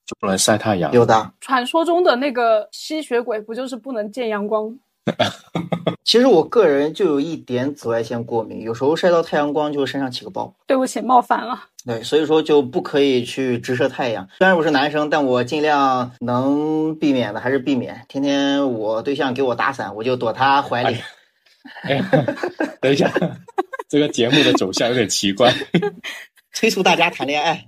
[0.05, 0.91] 就不能晒太阳。
[0.91, 4.75] 有的，传说中的那个吸血鬼不就是不能见阳光？
[6.03, 10.53] 其实我个人就有一点紫外线过敏，有时候晒到太阳光就身上起个包。
[10.65, 11.65] 对不起，冒犯了。
[11.85, 14.27] 对，所以说就不可以去直射太阳。
[14.37, 18.05] 虽然我是男生，但我尽量能避免的还是避免。
[18.07, 20.97] 天天我对象给我打伞，我就躲他怀里。
[22.81, 23.11] 等一下，
[23.89, 25.53] 这个节目的走向有点奇怪，
[26.53, 27.65] 催促大家谈恋爱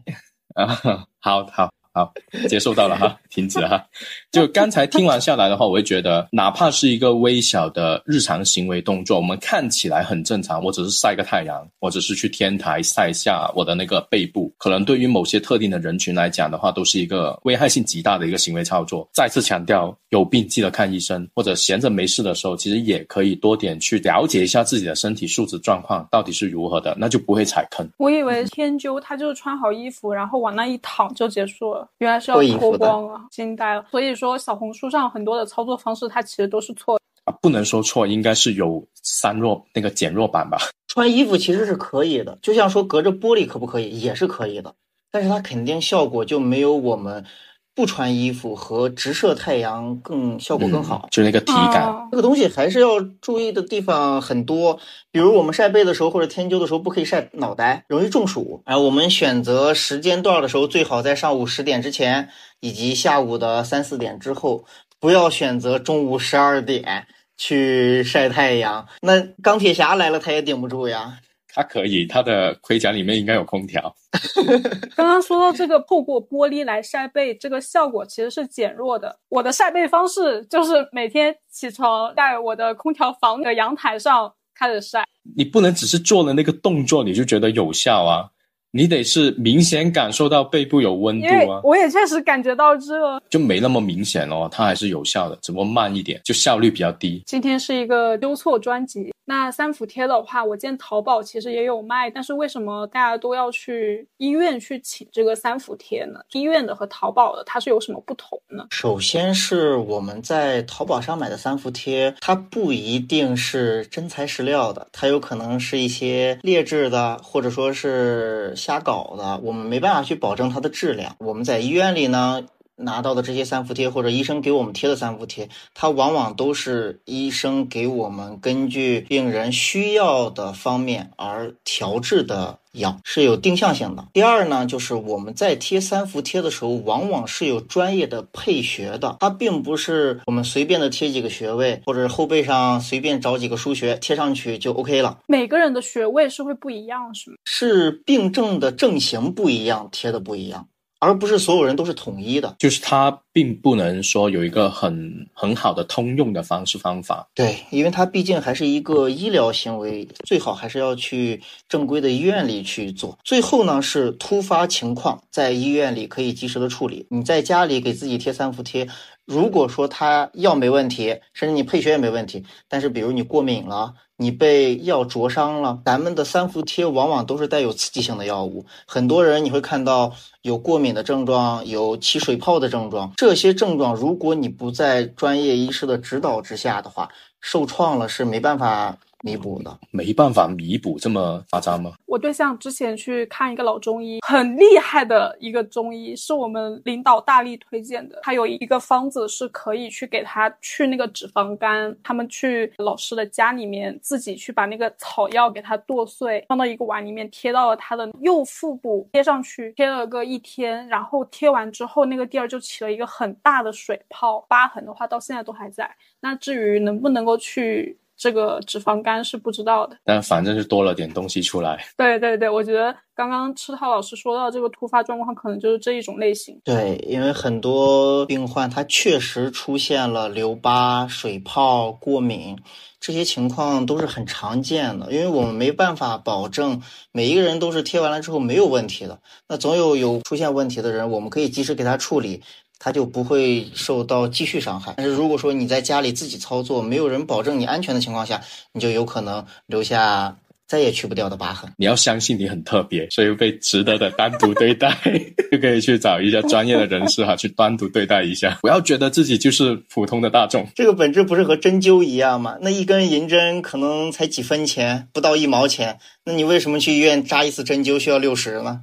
[0.56, 1.06] 啊！
[1.20, 1.72] 好好。
[1.94, 2.14] 好，
[2.48, 3.86] 接受到了哈， 停止哈。
[4.32, 19.06] 就刚才听完下来的话，我会觉得，哪怕是一个微小的日常行为动作，我们看起来很正常，我只是晒个太阳，我只是去天台晒下我的那个背部，可能对于某些特定的人群来讲的话，都是一个危害性极大的一个行为操作。
[19.12, 27.86] 再次强调，有病记得看医生，或者闲着没事的时候，其实也可以多点去了解一下自己的身体素质状况到底是如何的，那就不会踩坑。
[27.98, 31.81] 我以为天灸它就是穿好衣服，然后往那一躺就结束了。
[32.00, 33.22] 原来是要脱光啊！
[33.30, 33.86] 惊呆了。
[33.92, 37.38] 所以说，小红书上很多的操作方式，它其实都是错的啊。
[37.42, 40.58] 不能说错，应该是有删弱那个减弱版吧。
[40.88, 44.74] 穿衣服其实是可以的，就像说隔着玻璃可不可以，也是可以的。
[45.12, 47.26] 但是它肯定效果就没有我们。
[47.74, 54.78] 不穿衣服和直射太阳更效果更好，就那个体感，这个东西还是要注意的地方很多。
[55.12, 58.62] 比如我们晒背的时候或者天灸的时候，不可以晒脑袋，容易中暑。
[58.66, 62.30] 哎，我们选择时间段的时候，最好在上午十点之前，
[62.60, 64.66] 以及下午的三四点之后，
[65.00, 68.86] 不要选择中午十二点去晒太阳。
[69.02, 71.20] 那钢铁侠来了，他也顶不住呀。
[71.54, 73.94] 它可以，它的盔甲里面应该有空调。
[74.96, 79.18] 刚刚说到这个透过玻璃来晒背，这个效果其实是减弱的。
[79.30, 85.06] 我的晒背方式就是每天起床在我的空调房的阳台上开始晒。
[85.36, 88.30] 你不能只是做了那个动作你就觉得有效啊！
[88.74, 93.22] 你得是明显感受到背部有温度啊，我也确实感觉到热。
[93.30, 97.22] 就没那么明显哦，它还是有效的，只不过慢一点，就效率比较低。
[97.26, 99.14] 今天是一个纠错专辑。
[99.32, 106.20] 那三伏贴的话，我见淘宝其实也有卖，但是为什么大家都要去医院去请这个三伏贴呢？
[106.34, 108.68] 医院的和淘宝的它是有什么不同呢？
[108.72, 121.16] 首先是我们在淘宝上买的三伏贴，它不一定是真材实料的，它有可能是一些劣质的，或者说是瞎搞的，我们没办法去保证它的质量。
[121.20, 122.44] 我们在医院里呢。
[122.76, 134.08] 拿到的这些三伏贴或者医生给我们贴的三伏贴，它往往都是医生给我们根据病人需要的方面而调制的药，是有定向性的。
[134.14, 145.20] 第二呢，就是我们在贴三伏贴的时候，往往是有专业的配穴的，它并不是我们随便的贴几个穴位，或者后背上随便找几个腧穴贴上去就 OK 了。
[145.28, 147.38] 每个人的穴位是会不一样，是吗？
[147.46, 150.68] 是病症的症型不一样，贴的不一样。
[151.02, 157.28] 而不是所有人都是统一的，就是它并不能说有一个很很好的通用的方式方法。
[157.34, 163.18] 对，因为它毕竟还是一个医疗行为，最好还是要去正规的医院里去做。
[163.24, 167.08] 最后呢，是突发情况，在医院里可以及时的处理。
[167.10, 168.88] 你在家里给自己贴三伏贴，
[169.26, 173.96] 如果说他药没问题，甚至你配血也没问题，但是比如你过敏了。
[174.22, 180.14] 你被药灼伤了，咱们的三伏贴往往都是带有刺激性的药物，很多人你会看到
[180.44, 187.10] 有过敏的症状，有起水泡的症状，这些症状如果你不在专业医师的指导之下的话，
[187.40, 188.96] 受创了是没办法。
[189.24, 191.94] 弥补的没办法弥补这么夸张吗？
[192.06, 198.20] 我对象之前去看一个老中医，很厉害的一个中医，是我们领导大力推荐的。
[198.24, 201.96] 他有一个方子是可以去给他去那个脂肪肝。
[202.04, 215.90] 他们去老师的家里面，自己去把那个草药给他剁碎，放到一个碗里面，贴到了他的右腹部，贴上去，贴了个一天，然后贴完之后，那个地儿就起了一个很大的水泡，疤痕的话到现在都还在。
[216.20, 217.98] 那至于能不能够去？
[218.22, 221.84] 这个脂肪肝是不知道的，但反正是多了点东西出来。
[221.98, 226.62] 对对对，我觉得刚刚赤涛老师说到这个突发状况，可能就是这一种类型。
[226.64, 232.56] 对，因为很多病患他确实出现了留疤、水泡、过敏
[233.00, 236.80] 这些情况都是很常见的，因为我们没办法保证
[237.12, 242.44] 每一个人都是贴完了之后没有问题的，那总有有出现问题的人，我们可以及时给他处理。
[242.84, 244.96] 他就不会受到继续伤害。
[244.98, 248.42] 但是如果说你在家里自己操作，没有人保证你安全的情况下，
[248.74, 251.72] 你就有可能留下再也去不掉的疤痕。
[251.78, 254.98] 你要相信你很特别，所以被值得的单独对待，
[255.52, 258.58] 就可以去找一下专业的人士哈，去单独对待一下。
[258.64, 260.68] 不要觉得自己就是普通的大众。
[260.74, 262.58] 这个本质不是和针灸一样吗？
[262.62, 266.00] 那一根银针可能才几分钱，不到一毛钱。
[266.26, 268.82] 那你为什么去医院扎一次针灸需要六十呢？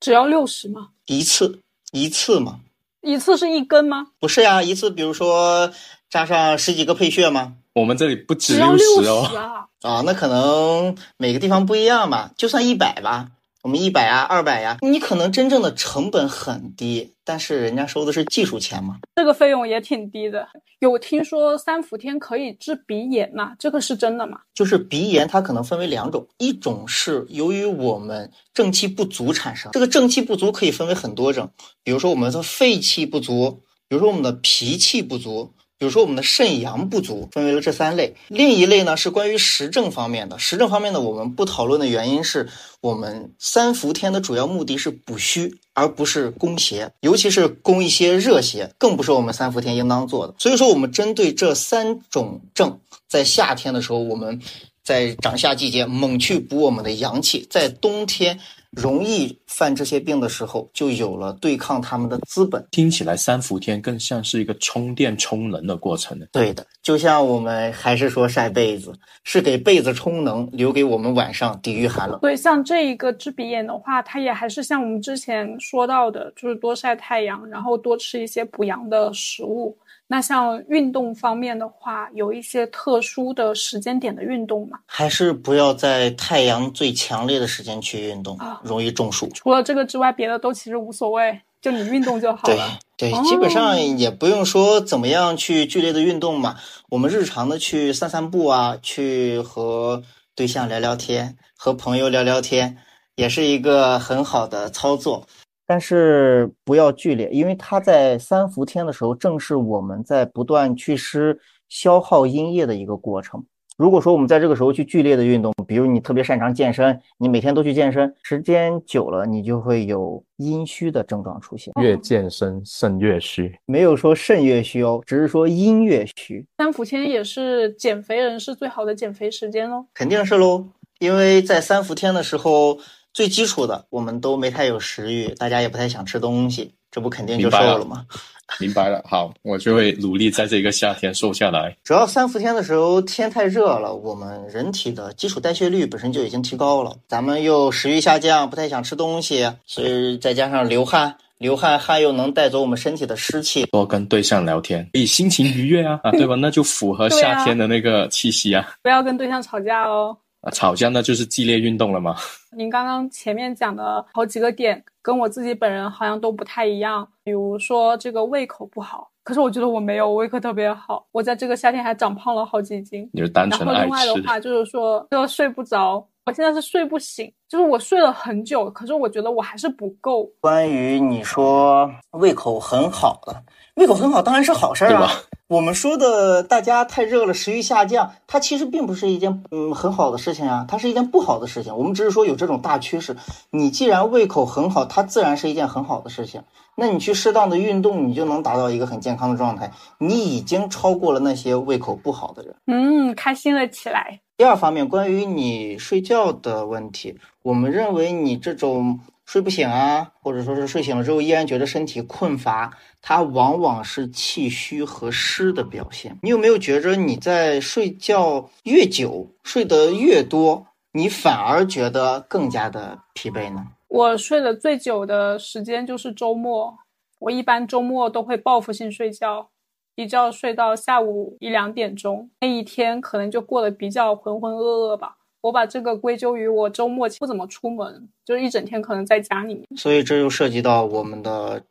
[0.00, 0.88] 只要六十吗？
[1.06, 1.60] 一次
[1.92, 2.58] 一次吗？
[3.02, 4.08] 一次是一根吗？
[4.18, 5.70] 不是呀，一次比如说
[6.10, 7.54] 扎上十几个配穴吗？
[7.74, 9.66] 我们这里不止六十哦。
[9.82, 13.28] 啊，那可能每个地方不一样吧，就算一百吧。
[13.66, 20.46] 我们一百啊，二百呀，你可能真正的成本很低，但是人家收的是技术钱嘛，这个费用也挺低的。
[20.78, 24.38] 有听说三伏天可以治鼻炎呐，这个是真的吗？
[24.54, 31.50] 就是鼻炎，它可能分为两种，一种是由于我们正气不足产生，这个正气不足可以分为很多种，
[31.82, 35.52] 比如说我们的肺气不足，比如说我们的脾气不足。
[35.78, 38.14] 比如说，我们的肾阳不足，分为了这三类。
[38.28, 40.38] 另一类呢是关于实证方面的。
[40.38, 42.48] 实证方面的我们不讨论的原因是
[42.80, 50.34] 我们三伏天的主要目的是补虚，而不是攻邪，尤其是攻一些热邪，更不是我们三伏天应当做的。
[50.38, 54.40] 所以说，我们针对这三种症，在夏天的时候，我们
[54.82, 58.40] 在长夏季节猛去补我们的阳气，在冬天。
[58.76, 62.64] 容易犯这些病的时候，就有了对抗他们的资本。
[62.70, 66.26] 听起来三伏天更像是一个充电充能的过程呢。
[66.30, 68.92] 对的，就像我们还是说晒被子，
[69.24, 72.20] 是给被子充能，留给我们晚上抵御寒冷。
[72.20, 79.74] 对，像这一个治鼻炎的话，它也还是像我们之前说到的，就是多晒太阳，然后多吃一些补阳的食物。
[80.08, 84.78] 那像运动方面的话，有一些特殊的时间点的运动吗？
[84.86, 89.28] 还是不要在太阳最强烈的时间去运动，容易中暑。
[89.34, 92.78] 除了这个之外，别的都其实无所谓，就你运动就好了。
[92.96, 96.56] 对对，基本上也不用说怎么样去剧烈的运动嘛。
[96.88, 100.02] 我们日常的去散散步啊，去和
[100.34, 102.78] 对象聊聊天，和朋友聊聊天，
[103.16, 105.26] 也是一个很好的操作。
[105.66, 111.38] 但是不要剧烈，因为它在三伏天的时候，正是我们在不断祛湿、
[111.68, 113.44] 消耗阴液的一个过程。
[113.76, 121.74] 如果说我们在这个时候去剧烈的运动，比如你特别擅长健身，你每天都去健身，时间久了，你就会有阴虚的症状出现。
[121.82, 126.46] 越健身肾越虚，没有说肾越虚哦，只是说阴越虚。
[126.56, 130.64] 三伏天也是减肥人士最好的减肥时间喽，肯定是喽，
[131.00, 132.78] 因为在三伏天的时候，
[133.16, 138.04] 最基础的我们都没太有食欲，大家也不太想吃东西，这不肯定就瘦了吗？
[138.60, 141.74] 明白了，好，我就会努力在这个夏天瘦下来。
[141.82, 156.34] 主要三伏天的时候天太热了，我们人体的基础代谢率本身就已经提高了，咱们又食欲下降，不太想吃东西，所以再加上流汗，流汗汗又能带走我们身体的湿气，多跟对象聊天，以心情愉悦啊，啊，对吧？
[156.34, 158.76] 那就符合 夏天的那个气息啊。
[158.82, 160.18] 不要跟对象吵架哦。
[160.46, 162.14] 啊，吵架那就是激烈运动了吗？
[162.56, 169.10] 您刚刚前面讲的好几个点，跟我自己本人好像都不太一样，比如说这个胃口不好。
[169.24, 171.04] 可是我觉得我没有，胃口特别好。
[171.10, 173.10] 我在这个夏天还长胖了好几斤。
[173.12, 173.80] 你是单纯爱吃。
[173.80, 180.28] 然后另外的话就是说，这个睡不着，我现在是睡不醒，就是我睡了很久，可是我觉得我还是不够。
[180.40, 183.44] 关于你说胃口很好的，
[183.76, 185.08] 胃口很好当然是好事儿啊。
[185.46, 191.76] 我们说的大家太热了，食欲下降，它其实并不是一件嗯很好的事情啊，它是一件不好的事情。
[191.76, 193.16] 我们只是说有这种大趋势。
[193.50, 196.42] 你既然胃口很好，它自然是一件很好的事情。
[196.74, 199.70] 那你去适当的运动，你就能达到一个很健康的状态。
[199.98, 202.56] 你已经超过了那些胃口不好的人。
[202.66, 204.22] 嗯，开心了起来。
[204.36, 209.00] 第二方面，关于你睡觉的问题，我们认为你这种。
[209.26, 216.16] 睡不醒啊，或者说是睡醒了之后依然觉得身体困乏，它往往是气虚和湿的表现。
[216.22, 223.66] 你有没有觉着你在睡觉越久，睡得越多，你反而觉得更加的疲惫呢？
[223.88, 226.76] 我睡得最久的时间就是周末，
[227.18, 229.48] 我一般周末都会报复性睡觉，
[229.96, 235.16] 一觉睡到下午一两点钟，那一天可能就过得比较浑浑噩噩吧。
[235.40, 239.64] 我把这个归咎于我周末不怎么出门，就是一整天可能在家里面。
[239.74, 241.64] 所以这就涉及到我们的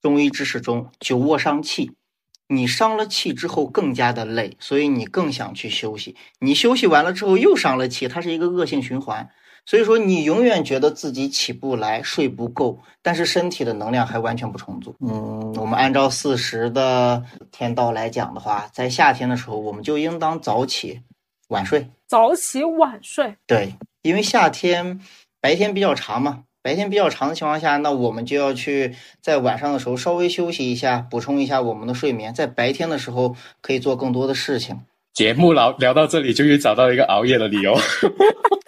[0.00, 1.92] 中医知识中，久卧伤气。
[2.48, 6.14] 你伤了气之后更加的累，所以你更想去休息。
[6.38, 9.28] 你休息完了之后又伤了气，它是一个恶性循环。
[9.66, 14.94] 所以说你永远觉得自己起不来，睡不够，但是身体的能量还完全不充足。
[15.00, 21.02] 嗯，我们按照四十的天道来讲的话，在夏天的时候，我们就应当早起。
[21.48, 25.00] 晚睡，早起晚睡，对，因为夏天
[25.40, 34.76] 白天比较长嘛，白天比较长的情况下，那我们就要去在晚上的时候稍微休息一下，补充一下我们的睡眠，在白天的时候可以做更多的事情。
[35.12, 37.78] 节目聊聊到这里，终于找到一个熬夜的理由。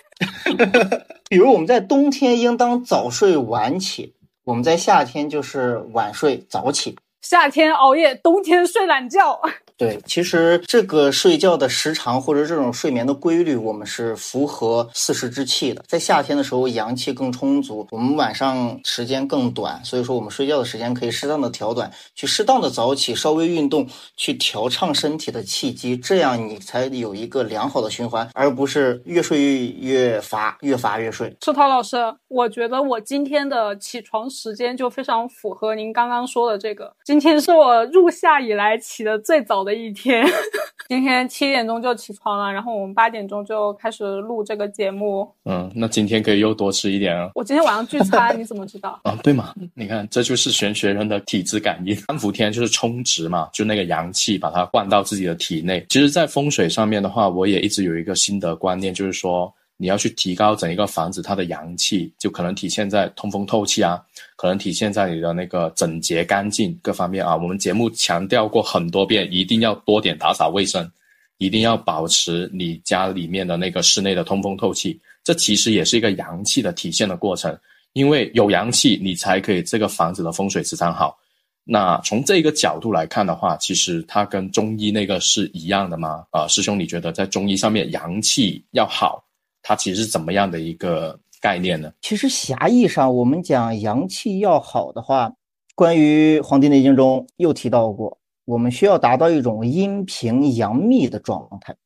[1.28, 6.96] 比如我们在冬天应当早睡晚起，我们在夏天就是晚睡早起。
[7.22, 9.40] 夏天熬夜，冬天睡懒觉。
[9.78, 15.84] 对，其实这个睡觉的时长或者这种睡眠的规律，我们是符合四时之气的。
[15.86, 31.36] 在夏天的时候，阳气更充足，我们晚上时间更短，所以说我们睡觉的时间可以适当的调短，去适当的早起，稍微运动，去调畅身体的气机，这样你才有一个良好的循环，而不是越睡越乏，越乏越睡。
[31.40, 31.96] 赤涛老师，
[32.28, 39.74] 我觉得我今天的起床时间就非常符合您刚刚说的这个，今天是我入夏以来起的最早的。
[39.78, 40.26] 一天，
[40.88, 45.30] 今天七点钟就起床了，然后我们八点钟就开始录这个节目。
[45.44, 47.30] 嗯，那今天可以又多吃一点啊。
[47.34, 48.98] 我今天晚上聚餐，你怎么知道？
[49.04, 49.54] 啊，对嘛？
[49.74, 51.94] 你看，这就是玄学人的体质感应。
[51.94, 55.86] 三伏天就是充值嘛，就那个阳气把它灌到自己的体内。
[55.88, 59.52] 其实，在风水上面的话，我也一直有一个心得观念，就是说。
[59.80, 64.02] 你要去提高整一个房子它的阳气，就可能体现在通风透气啊，
[64.36, 67.36] 可能体现在你的那个整洁干净各方面啊。
[67.36, 70.90] 我们节目强调过很多遍，一定要多点打扫卫生，
[71.38, 75.00] 一定要保持你家里面的那个室内的通风透气。
[75.22, 77.56] 这其实也是一个阳气的体现的过程，
[77.92, 81.16] 因为有阳气，你才可以这个房子的风水磁场好。
[81.62, 86.24] 那从这个角度来看的话，其实它跟中医那个是一样的吗？
[86.30, 89.22] 啊，师兄，你觉得在中医上面阳气要好？
[89.68, 91.92] 它其实是怎么样的一个概念呢？
[92.00, 95.30] 其实狭义上，我们讲阳气要好的话，
[95.74, 98.16] 关于《黄帝内经》中又提到过，
[98.46, 101.76] 我们需要达到一种阴平阳密的状态。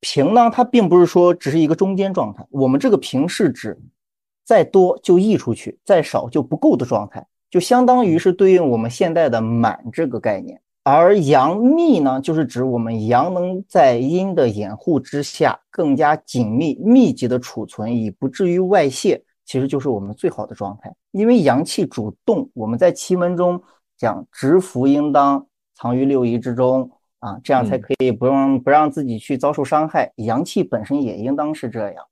[0.00, 3.78] 平呢，它并不是说只是一个中间状态，我们这个平是指
[4.44, 10.60] 再多就溢出去，再少就不够的状态，就相当于是对应我们现代的满这个概念。
[10.96, 20.94] 而阳密呢，就是指我们阳能在阴的掩护之下更加紧密、密集的储存，以不至于外泄，其实就是我们最好的状态。
[21.10, 23.60] 因为阳气主动，我们在奇门中
[23.96, 30.12] 讲，直服应当藏于六仪之中，啊，这样才可以不用不让自己去遭受伤害。
[30.16, 32.04] 阳气本身也应当是这样，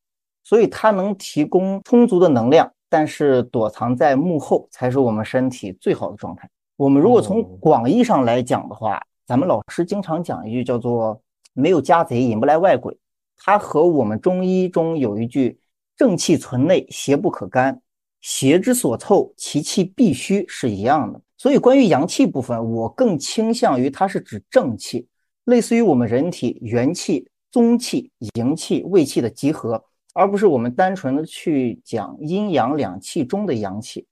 [0.44, 6.50] 所以它能提供充足的能量，但是躲藏在幕后才是我们身体最好的状态。
[6.76, 11.18] 我们如果从广义上来讲的话，咱们老师经常讲一句叫做
[11.54, 12.94] “没有家贼引不来外鬼”，
[13.38, 15.58] 它和我们中医中有一句
[15.96, 17.80] “正气存内，邪不可干，
[18.20, 21.18] 邪之所凑，其气必虚”是一样的。
[21.38, 25.06] 所以，关于阳气部分，我更倾向于它是指正气，
[25.44, 34.06] 类似于我们人体元气、宗气、营气、卫气的集合，而不是我们单纯的去讲阴阳两气中的阳气。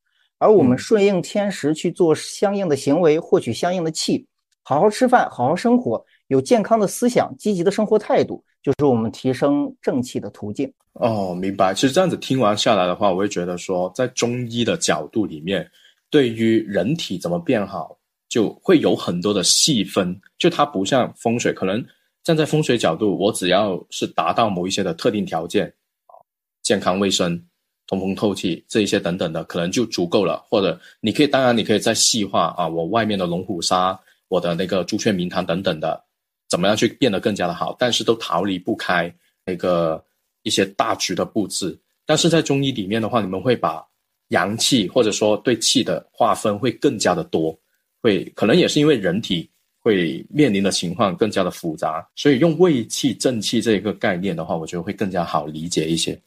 [0.44, 4.26] 而我们顺应天时去做相应的行为，获取相应的气，
[4.62, 10.70] 好好吃饭，好好生活，有健康的思想，积极的生活态度，就是我们提升正气的途径。
[10.92, 11.72] 哦，明白。
[11.72, 15.66] 其实这样子听完下来的话，我会觉得说，在中医的角度里面。
[16.10, 20.20] 对于人体怎么变好，就会有很多的细分。
[20.38, 21.84] 就它不像风水，可能
[22.22, 25.66] 站在风水角度，我只要是达到某一些的特定条件
[26.06, 26.14] 啊，
[26.62, 27.44] 健康卫生、
[27.86, 30.42] 通风透气这一些等等的，可能就足够了。
[30.48, 36.02] 或者你可以，当然你可以再细化啊，我外面的龙虎砂，我的那个朱雀明堂等等的，
[36.48, 37.74] 怎么样去变得更加的好？
[37.78, 39.14] 但是都逃离不开
[39.44, 40.02] 那个
[40.42, 41.78] 一些大局的布置。
[42.06, 43.84] 但是在中医里面的话，你们会把。
[44.28, 47.56] 阳气或者说对气的划分会更加的多，
[48.00, 56.18] 会可能也是因为人体会面临的情况更加的复杂，所以用胃气正气这一个概念的话，我觉得会更加好理解一些。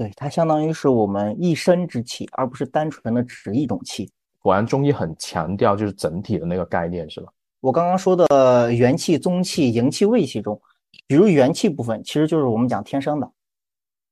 [0.00, 4.10] 对，它相当于是我们一身之气，而不是单纯的只一种气。
[4.38, 7.30] 果然中医很强调就是整体的那个概念，是吧？
[7.60, 10.58] 我刚刚说的元气、宗气、营气、卫气中，
[11.06, 13.30] 比如元气部分，其实就是我们讲天生的，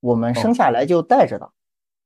[0.01, 1.51] 我们生下来就带着的。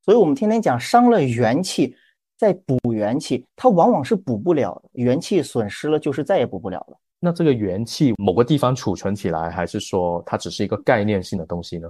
[0.05, 1.97] 所以，我们天天讲伤了元气，
[2.39, 4.91] 再补元气，它往往是补不了的。
[4.93, 6.97] 元气损失了，就是再也补不了了。
[7.19, 11.89] 那这个元气某个地方储存起来，还是说它只是一个概念性的东西呢？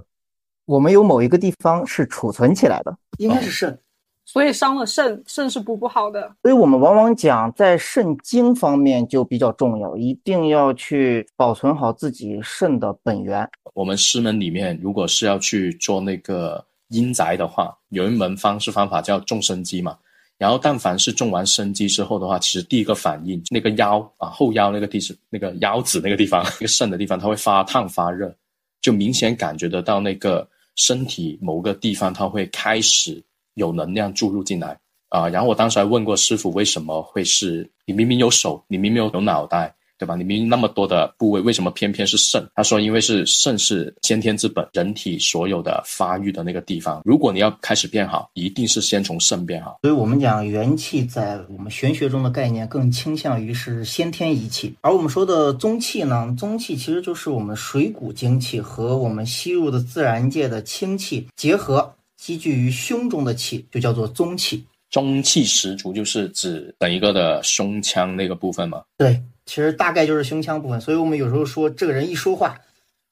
[0.65, 3.79] 我们有某一个地方是储存起来的，应该是肾。
[4.25, 6.35] 所以伤了肾，肾是补不好的。
[6.41, 13.49] 所以我们往往讲在肾精方面就比较重要，一定要去保存好自己肾的本源。
[13.73, 16.65] 我们师门里面，如果是要去做那个。
[16.89, 19.97] 阴宅的话，有一门方式方法叫种生鸡嘛。
[20.37, 28.31] 然后，但凡是种完生鸡之后的话，其实第一个反应，那个腰啊，后腰那个地是那个腰子那个地方， 那个肾的地方，它会发烫发热，
[28.79, 35.27] 就明显感觉得到那个身体某个地方，它会开始有能量注入进来啊。
[35.29, 39.75] 然后我当时还问过师傅，为什么会是你明明有手，你明明有有脑袋？
[40.03, 40.17] 对吧？
[40.17, 42.45] 你明明那么多的部位，为什么偏偏是肾？
[42.55, 47.01] 他说，因为是肾是先天之本，人体所有的发育的那个地方。
[47.05, 49.77] 如果你要开始变好，一定是先从肾变好。
[49.81, 64.65] 所以我们讲元气，在我们玄学中的概念更倾向于是先天一气，而我们说的宗气呢，宗气其实就是我们水谷精气和我们吸入的自然界的清气结合，积聚于胸中的气，就叫做宗气。
[64.89, 68.83] 中气十足，就是指整一个的胸腔那个部分吗？
[68.97, 69.19] 对。
[69.45, 72.57] 其实大概就是胸腔部分，所以我们有时候说这个人一说话，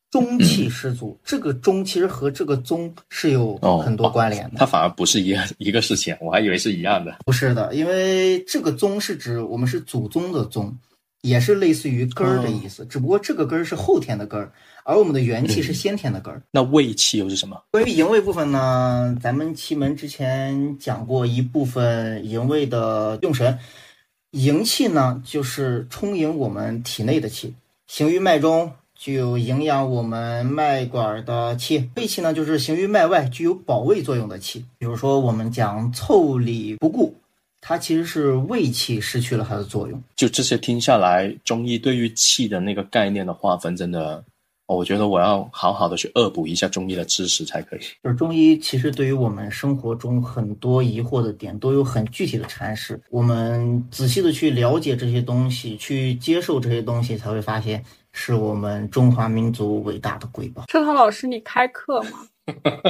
[0.10, 1.20] 中气十足。
[1.24, 4.56] 这个中其实和这个宗是有很多关联的。
[4.58, 7.18] 它反而不是一一个事情，我还以为是一样的。
[7.26, 10.76] 不是的，因为这个宗是指我们是祖宗的宗，
[11.22, 12.86] 也是类似于根儿的意思。
[12.86, 14.52] 只不过这个根儿是后天的根儿，
[14.84, 16.42] 而我们的元气是先天的根儿。
[16.52, 17.62] 那胃气又是什么？
[17.72, 19.16] 关于营卫部分呢？
[19.22, 23.58] 咱们奇门之前讲过一部分营卫的用神。
[24.32, 27.54] 营气呢，就是充盈我们体内的气，
[27.88, 34.66] 行于脉中，具有营养我们脉管的气；胃气呢，就是行于脉外，具有保卫作用的气。
[34.78, 37.14] 比如说，我们讲腠理不顾，
[37.60, 40.02] 它其实是胃气失去了它的作用。
[40.16, 44.24] 就这些听下来，中医对于气的那个概念的划分，真的。
[44.76, 47.80] 我觉得我要好好的去恶补一下中医的知识才可以。
[48.04, 60.66] 就是中医其实对于我们生活中很多疑惑的点都有很具体的阐释，我们仔细的去了解这些东西，去接受这些东西，才会发现是我们中华民族伟大的瑰宝。
[60.68, 62.28] 车涛老师，你开课吗？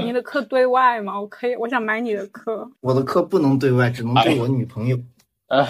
[0.03, 1.19] 你的课对外吗？
[1.19, 2.69] 我可以，我想买你的课。
[2.79, 4.97] 我的课不能对外，只能对我女朋友。
[5.47, 5.67] 啊，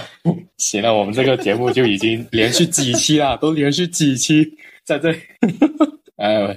[0.58, 4.48] 行了，我们这个节目就已经连续几期了，都连续几期
[4.86, 5.12] 在这。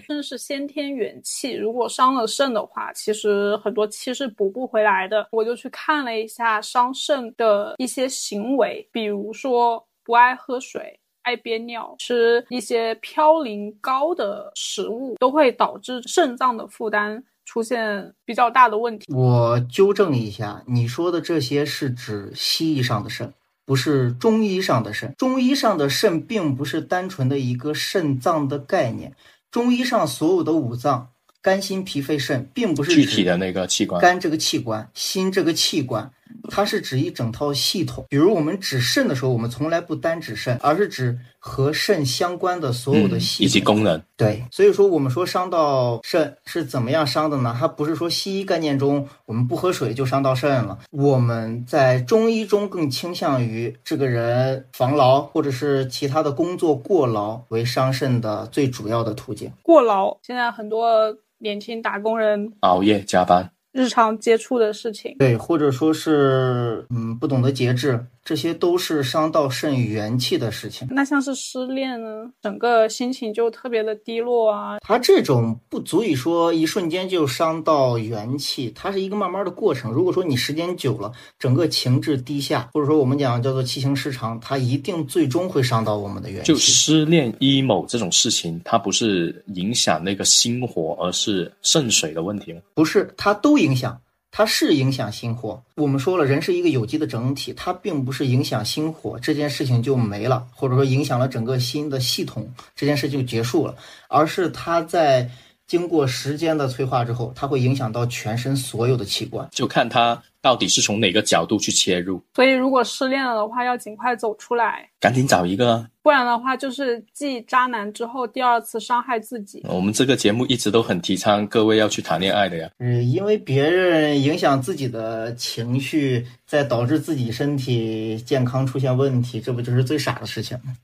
[0.07, 5.27] 肾是先天元气，如果伤了肾的话，其实很多气是补不回来的。
[5.33, 19.13] 我就去看了一下伤肾的一些行为，比如说不爱喝水、爱憋尿、吃一些嘌呤高的食物，都会导致肾脏的负担出现比较大的问题。
[19.13, 23.33] 我纠正一下，你说的这些是指西医上的肾。
[23.67, 25.15] 不是中医上的肾。
[25.17, 29.17] 中医上的肾并不是单纯的一个肾脏的概念，
[29.55, 31.11] 中医上所有的五脏。
[31.41, 34.01] 肝、心、脾、肺、肾，并不是具体的那个器官。
[34.01, 36.11] 肝这个器官，心这个器官，
[36.51, 38.05] 它是指一整套系统。
[38.09, 44.01] 比如我们指肾的时候，我们从来不单指肾，而是指和肾相关的所有的系统以及功能。
[44.17, 47.57] 对，所以说我们说伤到肾是怎么样伤的呢？
[47.59, 50.79] 它不是说西医概念中我们不喝水就伤到肾了。
[50.91, 59.51] 我们在中医中更倾向于这个人防劳或者是其他的工作过劳为伤肾的最主要的途径。
[59.63, 61.17] 过劳，现在很多。
[61.39, 68.07] 年轻打工人熬夜加班，日常接触的事情，对，或者说是嗯不懂得节制。
[68.25, 70.89] 这些都是伤到肾元气的事情。
[70.91, 74.79] 那像是失恋呢，整个心情就特别的低落啊。
[74.81, 79.93] 它这种不足以说一瞬间就伤到元气，它是一个慢慢的过程。
[79.93, 86.53] 如果说你时间久了，整个情志低下，或者说我们讲叫做气行失常，它一定最终会伤到我们的元气。
[86.53, 92.61] 就失恋 emo 这种事情，它不是影响那个心火，而是肾水的问题吗？
[92.75, 94.01] 不是，它都影响。
[94.37, 95.63] 它是影响心火。
[95.77, 103.77] 我们说了，人是一个有机的整体，它并不是影响心火这件事情就没了，或者说影响了整个心的系统这件事就结束了，
[104.09, 105.31] 而是它在
[105.67, 110.23] 经过时间的催化之后，它会影响到全身所有的器官，就看它。
[110.45, 112.23] 到底是从哪个角度去切入？
[112.35, 119.63] 所以，如果失恋了的话，要尽快走出来，赶紧找一个，不然的话，就是继渣男之后第二次伤害自己。
[119.67, 122.69] 我们这个节目一直都很提倡各位要去谈恋爱的呀。
[122.79, 130.75] 嗯，因为别人影响自己的情绪，再导致自己身体健康出现问题，这不就是最傻的事情吗？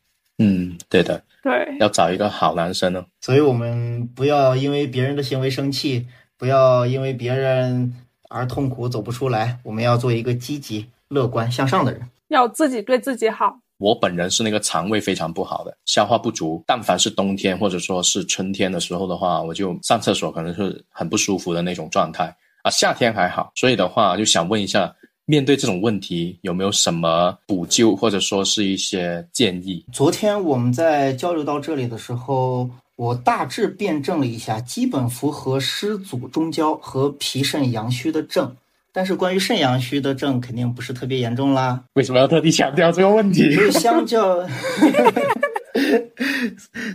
[0.40, 3.04] 嗯，对的，对，要找一个好男生呢。
[3.20, 7.94] 所以我们不要因为别人的行为生气，不要因为别人。
[8.32, 13.58] 而痛苦走不出来，我们要做一个积极、乐观、向上的人，要自己对自己好。
[13.78, 16.62] 我本人是那个肠胃非常不好的，消化不足。
[16.64, 22.32] 但凡是冬天或者说是春天的时候的话，我就上厕所可能是很不舒服的那种状态
[22.62, 22.70] 啊。
[22.70, 24.94] 夏天还好，所以的话就想问一下，
[25.30, 29.84] 面对这种问题有没有什么补救或者说是一些建议？
[29.92, 32.68] 昨天我们在交流到这里的时候。
[32.96, 38.54] 我大致辩证了一下，基本符合湿阻中焦和脾肾阳虚的症，
[38.92, 41.82] 但是关于肾阳虚的症，肯定不是特别严重啦。
[41.94, 43.54] 为什么要特地强调这个问题？
[43.54, 44.46] 所以相较，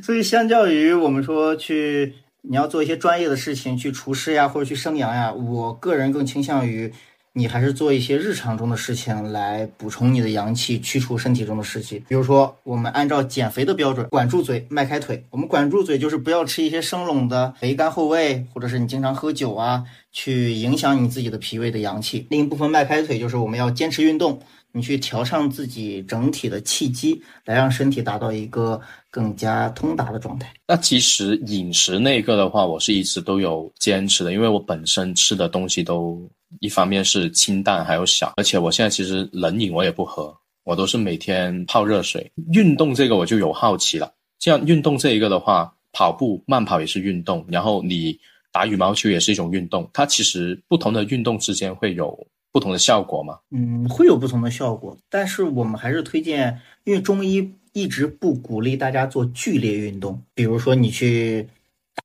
[0.03, 2.13] 所以相较于我们说去
[2.43, 6.93] 你要做一些专业的事情，去除湿呀或者去生阳呀，我个人更倾向于。
[7.37, 12.01] 你还是做一些日常中的事情来补充你的阳气，去除身体中的湿气。
[12.07, 15.25] 比如说，我们按照减肥的标准，管住嘴，迈开腿。
[15.31, 19.83] 我们管住嘴就是不要吃一些生冷的肥甘厚味，或者是你经常喝酒啊，
[20.13, 22.25] 去影响你自己的脾胃的阳气。
[22.29, 24.39] 另一部分迈开腿就是我们要坚持运动，
[24.71, 28.79] 你去调畅自己整体的气机，来让身体达到一个
[29.15, 30.53] 更加通达的状态。
[30.67, 36.21] 那其实饮食那个的话，我是一直都有坚持的，因为我本身吃的东西都。
[36.61, 42.31] 一方面是清淡还有小，而且我现在其实冷饮我也不喝，我都是每天泡热水。
[42.53, 44.09] 运动这个我就有好奇了，
[44.39, 48.17] 像运动这一个的话，跑步慢跑也是运动，然后你
[48.53, 52.17] 打羽毛球也是一种运动，它其实不同的运动之间会有
[52.53, 53.37] 不同的效果吗？
[53.51, 61.47] 嗯，会有不同的效果，但是我们还是推荐，因为中医一直不鼓励大家做剧烈运动，比如说你去。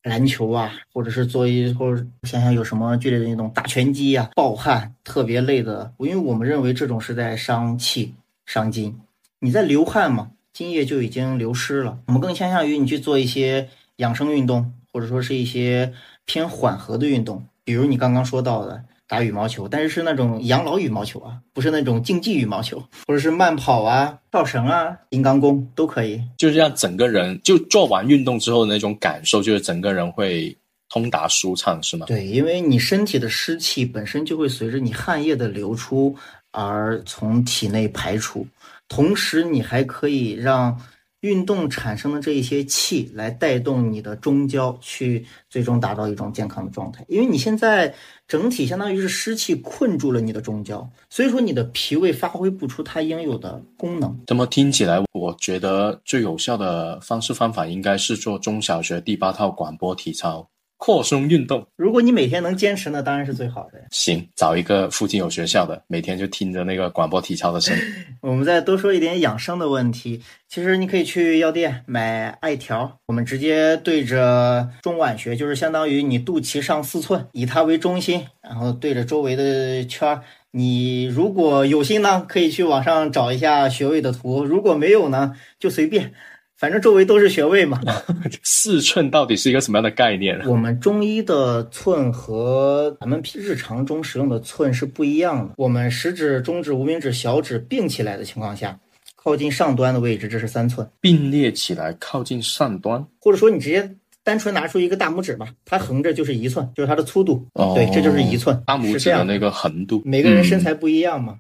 [0.04, 8.14] 打篮球啊，或者是做一或者想想有什么剧烈的运动，打拳击呀，暴汗特别累的，因为我们认为这种是在伤气
[8.46, 8.96] 伤筋。
[9.40, 11.98] 你在流汗嘛，津液就已经流失了。
[12.06, 15.92] 我们更倾向于你去做一些养生运动，或者说是一些
[16.24, 18.84] 偏缓和的运动，比如你刚刚说到的。
[19.10, 26.22] 打羽毛球，但是是那种养老羽毛球啊，不是那种竞技羽毛球，或者是慢跑啊、跳绳啊、金刚功都可以。
[26.38, 30.56] 就是让整个人就做完运动之后的那种感受，就是整个人会
[30.88, 32.06] 通达舒畅，是吗？
[32.06, 36.14] 对，因为你身体的湿气本身就会随着你汗液的流出
[36.52, 38.46] 而从体内排出，
[38.88, 40.80] 同时你还可以让。
[41.20, 47.04] 运动产生的这一些气来带动你的中焦，去最终达到一种健康的状态。
[47.08, 47.94] 因为你现在
[48.26, 54.18] 整体相当于是湿气困住了你的中焦，所以说你的脾胃发挥不出它应有的功能。
[54.26, 60.48] 这么听起来，我觉得最有效的方式方法应该是做中小学第八套广播体操。
[60.80, 63.78] 扩胸运动，如果你每天能坚持，那当然是最好的。
[63.90, 67.82] 行，找一个附近有学校的，每天就听着那个广播体操的声音。
[68.22, 70.22] 我们再多说一点养生的问题。
[70.48, 80.18] 其实你可以去药店买艾条，我们直接对着中脘穴，就是相当于你肚脐上四寸，以它为中心，然后对着周围的圈
[80.52, 86.12] 你如果有心呢，可以去网上找一下穴位的图；如果没有呢，就随便，
[86.60, 87.80] 反正周围都是穴位嘛。
[88.44, 90.38] 四寸到底是一个什么样的概念？
[90.46, 95.54] 我们中医的寸和咱们日常中使用的寸是不一样的。
[95.56, 98.78] 我们食指、中指、无名指、小指并起来的情况下，
[99.16, 103.96] 靠近上端的位置，这是三寸；并列起来靠近上端，或者说你直接。
[104.22, 107.42] 单纯拿出一个大拇指吧，它横着就是一寸，就是它的粗度。
[107.54, 108.62] 哦，对，这就是一寸。
[108.66, 110.02] 大拇指的那个横度。
[110.04, 111.38] 每个人身材不一样嘛，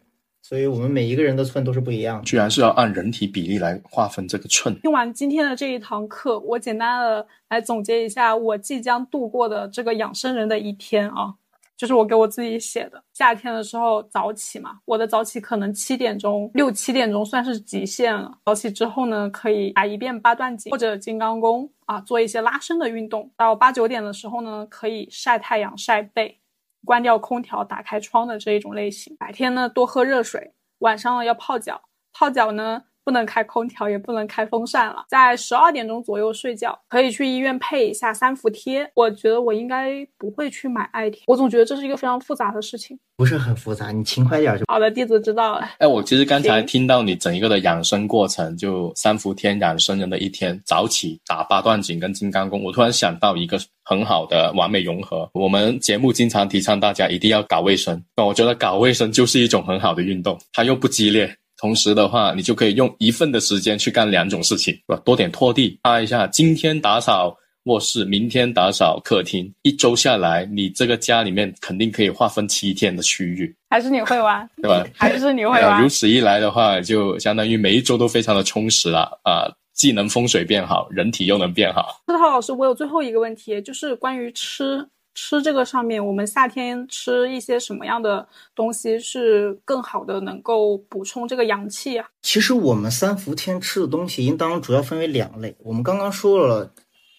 [0.50, 2.24] 所以我们每一个人的寸都是不一样的。
[2.24, 4.76] 居然是要按人体比例来划分这个寸。
[4.80, 11.34] 听完今天的这一堂课，我简单的来总结一下我即将度过的这个养生人的一天啊。
[11.76, 18.36] 就是我给我自己写的，夏天的时候早起嘛，我的早起可能七点钟、六七点钟算是极限了。
[18.44, 23.30] 早起之后呢，可以打一遍八段锦或者金刚功啊，做一些拉伸的运动。
[23.36, 26.39] 到八九点的时候呢，可以晒太阳、晒背，
[26.84, 29.16] 关掉空调、打开窗的这一种类型。
[29.18, 31.82] 白天呢，多喝热水，晚上要泡脚。
[32.12, 32.84] 泡脚呢。
[33.10, 35.04] 不能开空调，也不能开风扇了。
[35.08, 38.88] 在十二点钟左右睡觉，可以去医院配一下三伏贴。
[38.94, 42.96] 我觉得我应该不会去买艾贴，我总觉得这是一个非常复杂的事情。
[43.16, 44.88] 不是很复杂，你勤快点就好的。
[44.88, 45.68] 弟子知道了。
[45.78, 55.28] 哎，我其实刚才听到你整一个的养生过程，就三伏天养生人的一天，早起打八段锦跟金刚功，我突然想到一个很好的完美融合。
[55.34, 61.36] 我们节目经常提倡大家一定要搞卫生，那我觉得搞卫生就是一种很好的运动，它又不激烈。
[61.60, 64.96] 同时的话，你就可以用一份的时间去干两种事情，是吧？
[65.04, 66.26] 多点拖地，擦一下。
[66.28, 69.52] 今天打扫卧室，明天打扫客厅。
[69.60, 73.54] 一周下来，你这个家里面肯定可以划分七天的区域。
[73.68, 74.86] 还是你会玩，对吧？
[74.96, 75.82] 还是你会 玩。
[75.82, 79.44] 如此一来的话，就相当于每一周都非常的充实了啊！
[79.74, 82.02] 既能风水变好，人体又能变好。
[82.06, 84.86] 思涛老师，我有最后一个问题，就是关于吃。
[85.22, 92.08] 吃这个上面，我们夏天吃一些什么样的东西是更好的，能够补充这个阳气啊？
[92.22, 95.54] 其实我们三伏天吃的东西应当主要分为两类。
[95.58, 96.72] 我们刚刚说了，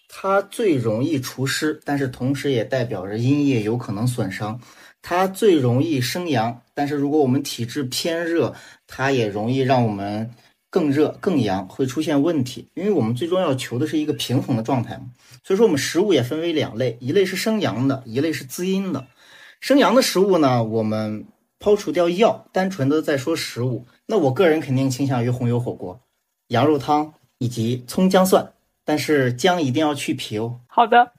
[0.09, 4.57] 它最容易除湿，但是同时也代表着阴液有可能损伤；
[5.03, 8.55] 它最容易生阳，但是如果我们体质偏热，
[8.87, 10.31] 它也容易让我们。
[10.71, 15.11] 更热更阳会出现问题，因为我们最终要求的是一个平衡的状态嘛。
[15.43, 19.05] 所以说我们食物也分为两类，一类是生阳的，一类是滋阴的。
[19.59, 21.27] 生阳的食物呢，我们
[21.59, 23.85] 抛除掉药，单纯的在说食物。
[24.05, 26.01] 那我个人肯定倾向于红油火锅、
[26.47, 28.53] 羊肉汤以及葱姜蒜，
[28.85, 30.61] 但是姜一定要去皮哦。
[30.67, 31.11] 好的。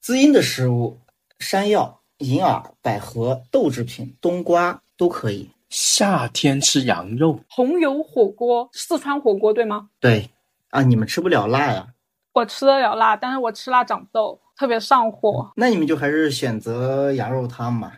[0.00, 0.98] 滋阴的食物，
[1.38, 5.50] 山药、银耳、百合、豆制品、冬瓜都可以。
[5.68, 9.90] 夏天吃羊肉，红油火锅，四川火锅对吗？
[10.00, 10.30] 对，
[10.70, 11.88] 啊，你们吃不了辣呀？
[12.32, 15.52] 我吃得了辣，但是我吃辣长痘，特别上火。
[15.56, 17.96] 那你们就还是选择羊肉汤吧，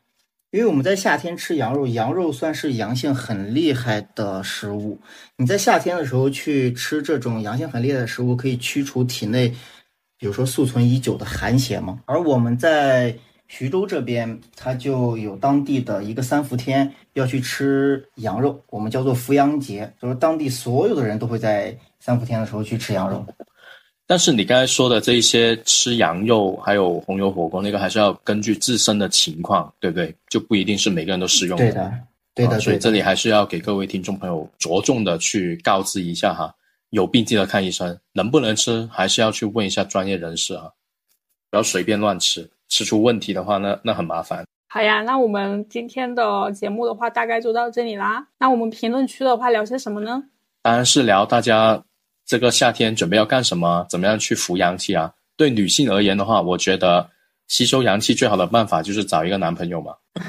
[0.51, 4.99] 因为我们在夏天吃羊肉，羊肉算是阳性很厉害的食物。
[5.37, 9.51] 你在夏天的时候去吃这种阳性很厉害的食物，可以驱除体内，
[10.19, 12.01] 比如说宿存已久的寒邪嘛。
[12.07, 13.15] 而我们在
[13.51, 23.27] 徐州这边，它就有当地的一个三伏天要去吃羊肉，我们叫做伏羊节，就是当地所有的人都会在三伏天的时候去吃羊肉。
[24.07, 30.15] 但是你刚才说的这一些吃羊肉，还有红油火锅，那个还是要根据自身的情况，对不对？
[30.29, 31.59] 就不一定是每个人都适用。
[31.59, 31.93] 对的，
[32.33, 32.61] 对的。
[32.61, 36.55] 所以这里还是要给各位听众朋友着重的去告知一下哈，
[36.91, 40.71] 有病记得看医生，能不能吃还是要去问一下专业人士啊，
[41.51, 42.49] 不要随便乱吃。
[42.71, 44.43] 吃出问题的话，那那很麻烦。
[44.69, 48.29] 好呀，那我们今天的节目的话，大概就到这里啦。
[48.39, 50.23] 那我们评论区的话，聊些什么呢？
[50.63, 51.83] 当然是聊大家
[52.25, 55.13] 这个夏天准备要干什么，怎么样去扶阳气啊？
[55.37, 57.11] 对女性而言的话，我觉得
[57.49, 59.95] 吸收阳气最好的办法就是找一个男朋友嘛。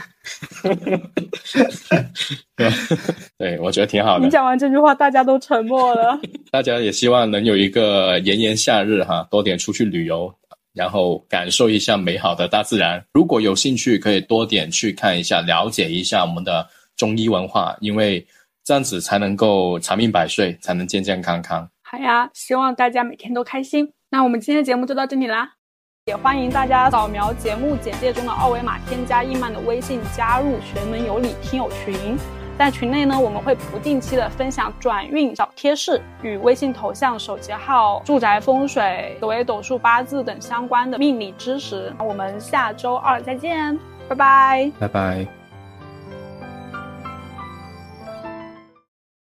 [3.37, 4.25] 对，我觉得挺好的。
[4.25, 6.19] 你讲完这句话，大家都沉默了。
[6.49, 10.33] 大家也希望能有一个炎炎夏日哈，多点出去旅游。
[10.74, 13.03] 然后感受一下美好的大自然。
[13.13, 18.26] 如果有兴趣，可以多点去看一下，了解一下我们的中医文化，因为
[18.63, 21.69] 这样子才能够长命百岁，才能健健康康。
[21.82, 23.91] 好呀，希望大家每天都开心。
[24.09, 25.53] 那我们今天节目就到这里啦，
[26.05, 32.40] 也欢迎大家扫描节目简介中的二维码，添加易曼的微信，加入玄门有礼听友群。
[32.57, 41.91] 在群内呢，我们会不定期的分享转运小贴士与微信头像、手机号、住宅风水、紫微斗数、八字等相关的命理知识。
[41.99, 43.77] 我们下周二再见，
[44.07, 45.40] 拜拜，拜拜。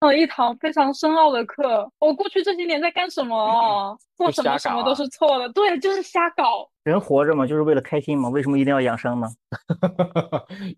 [0.07, 1.89] 了一堂非常深奥的课。
[1.99, 3.97] 我过去这些年在干什么？
[4.17, 6.67] 做什么什么都是错的，对，就是瞎搞。
[6.83, 9.27] 人活着嘛，就是为了开心嘛，为什么一定要养生呢？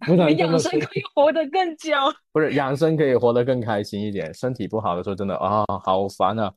[0.38, 1.91] 养生可以活得更久。
[2.34, 6.51] 不是养生可以活得更开心一点，身体不好的时候真的啊，好烦啊！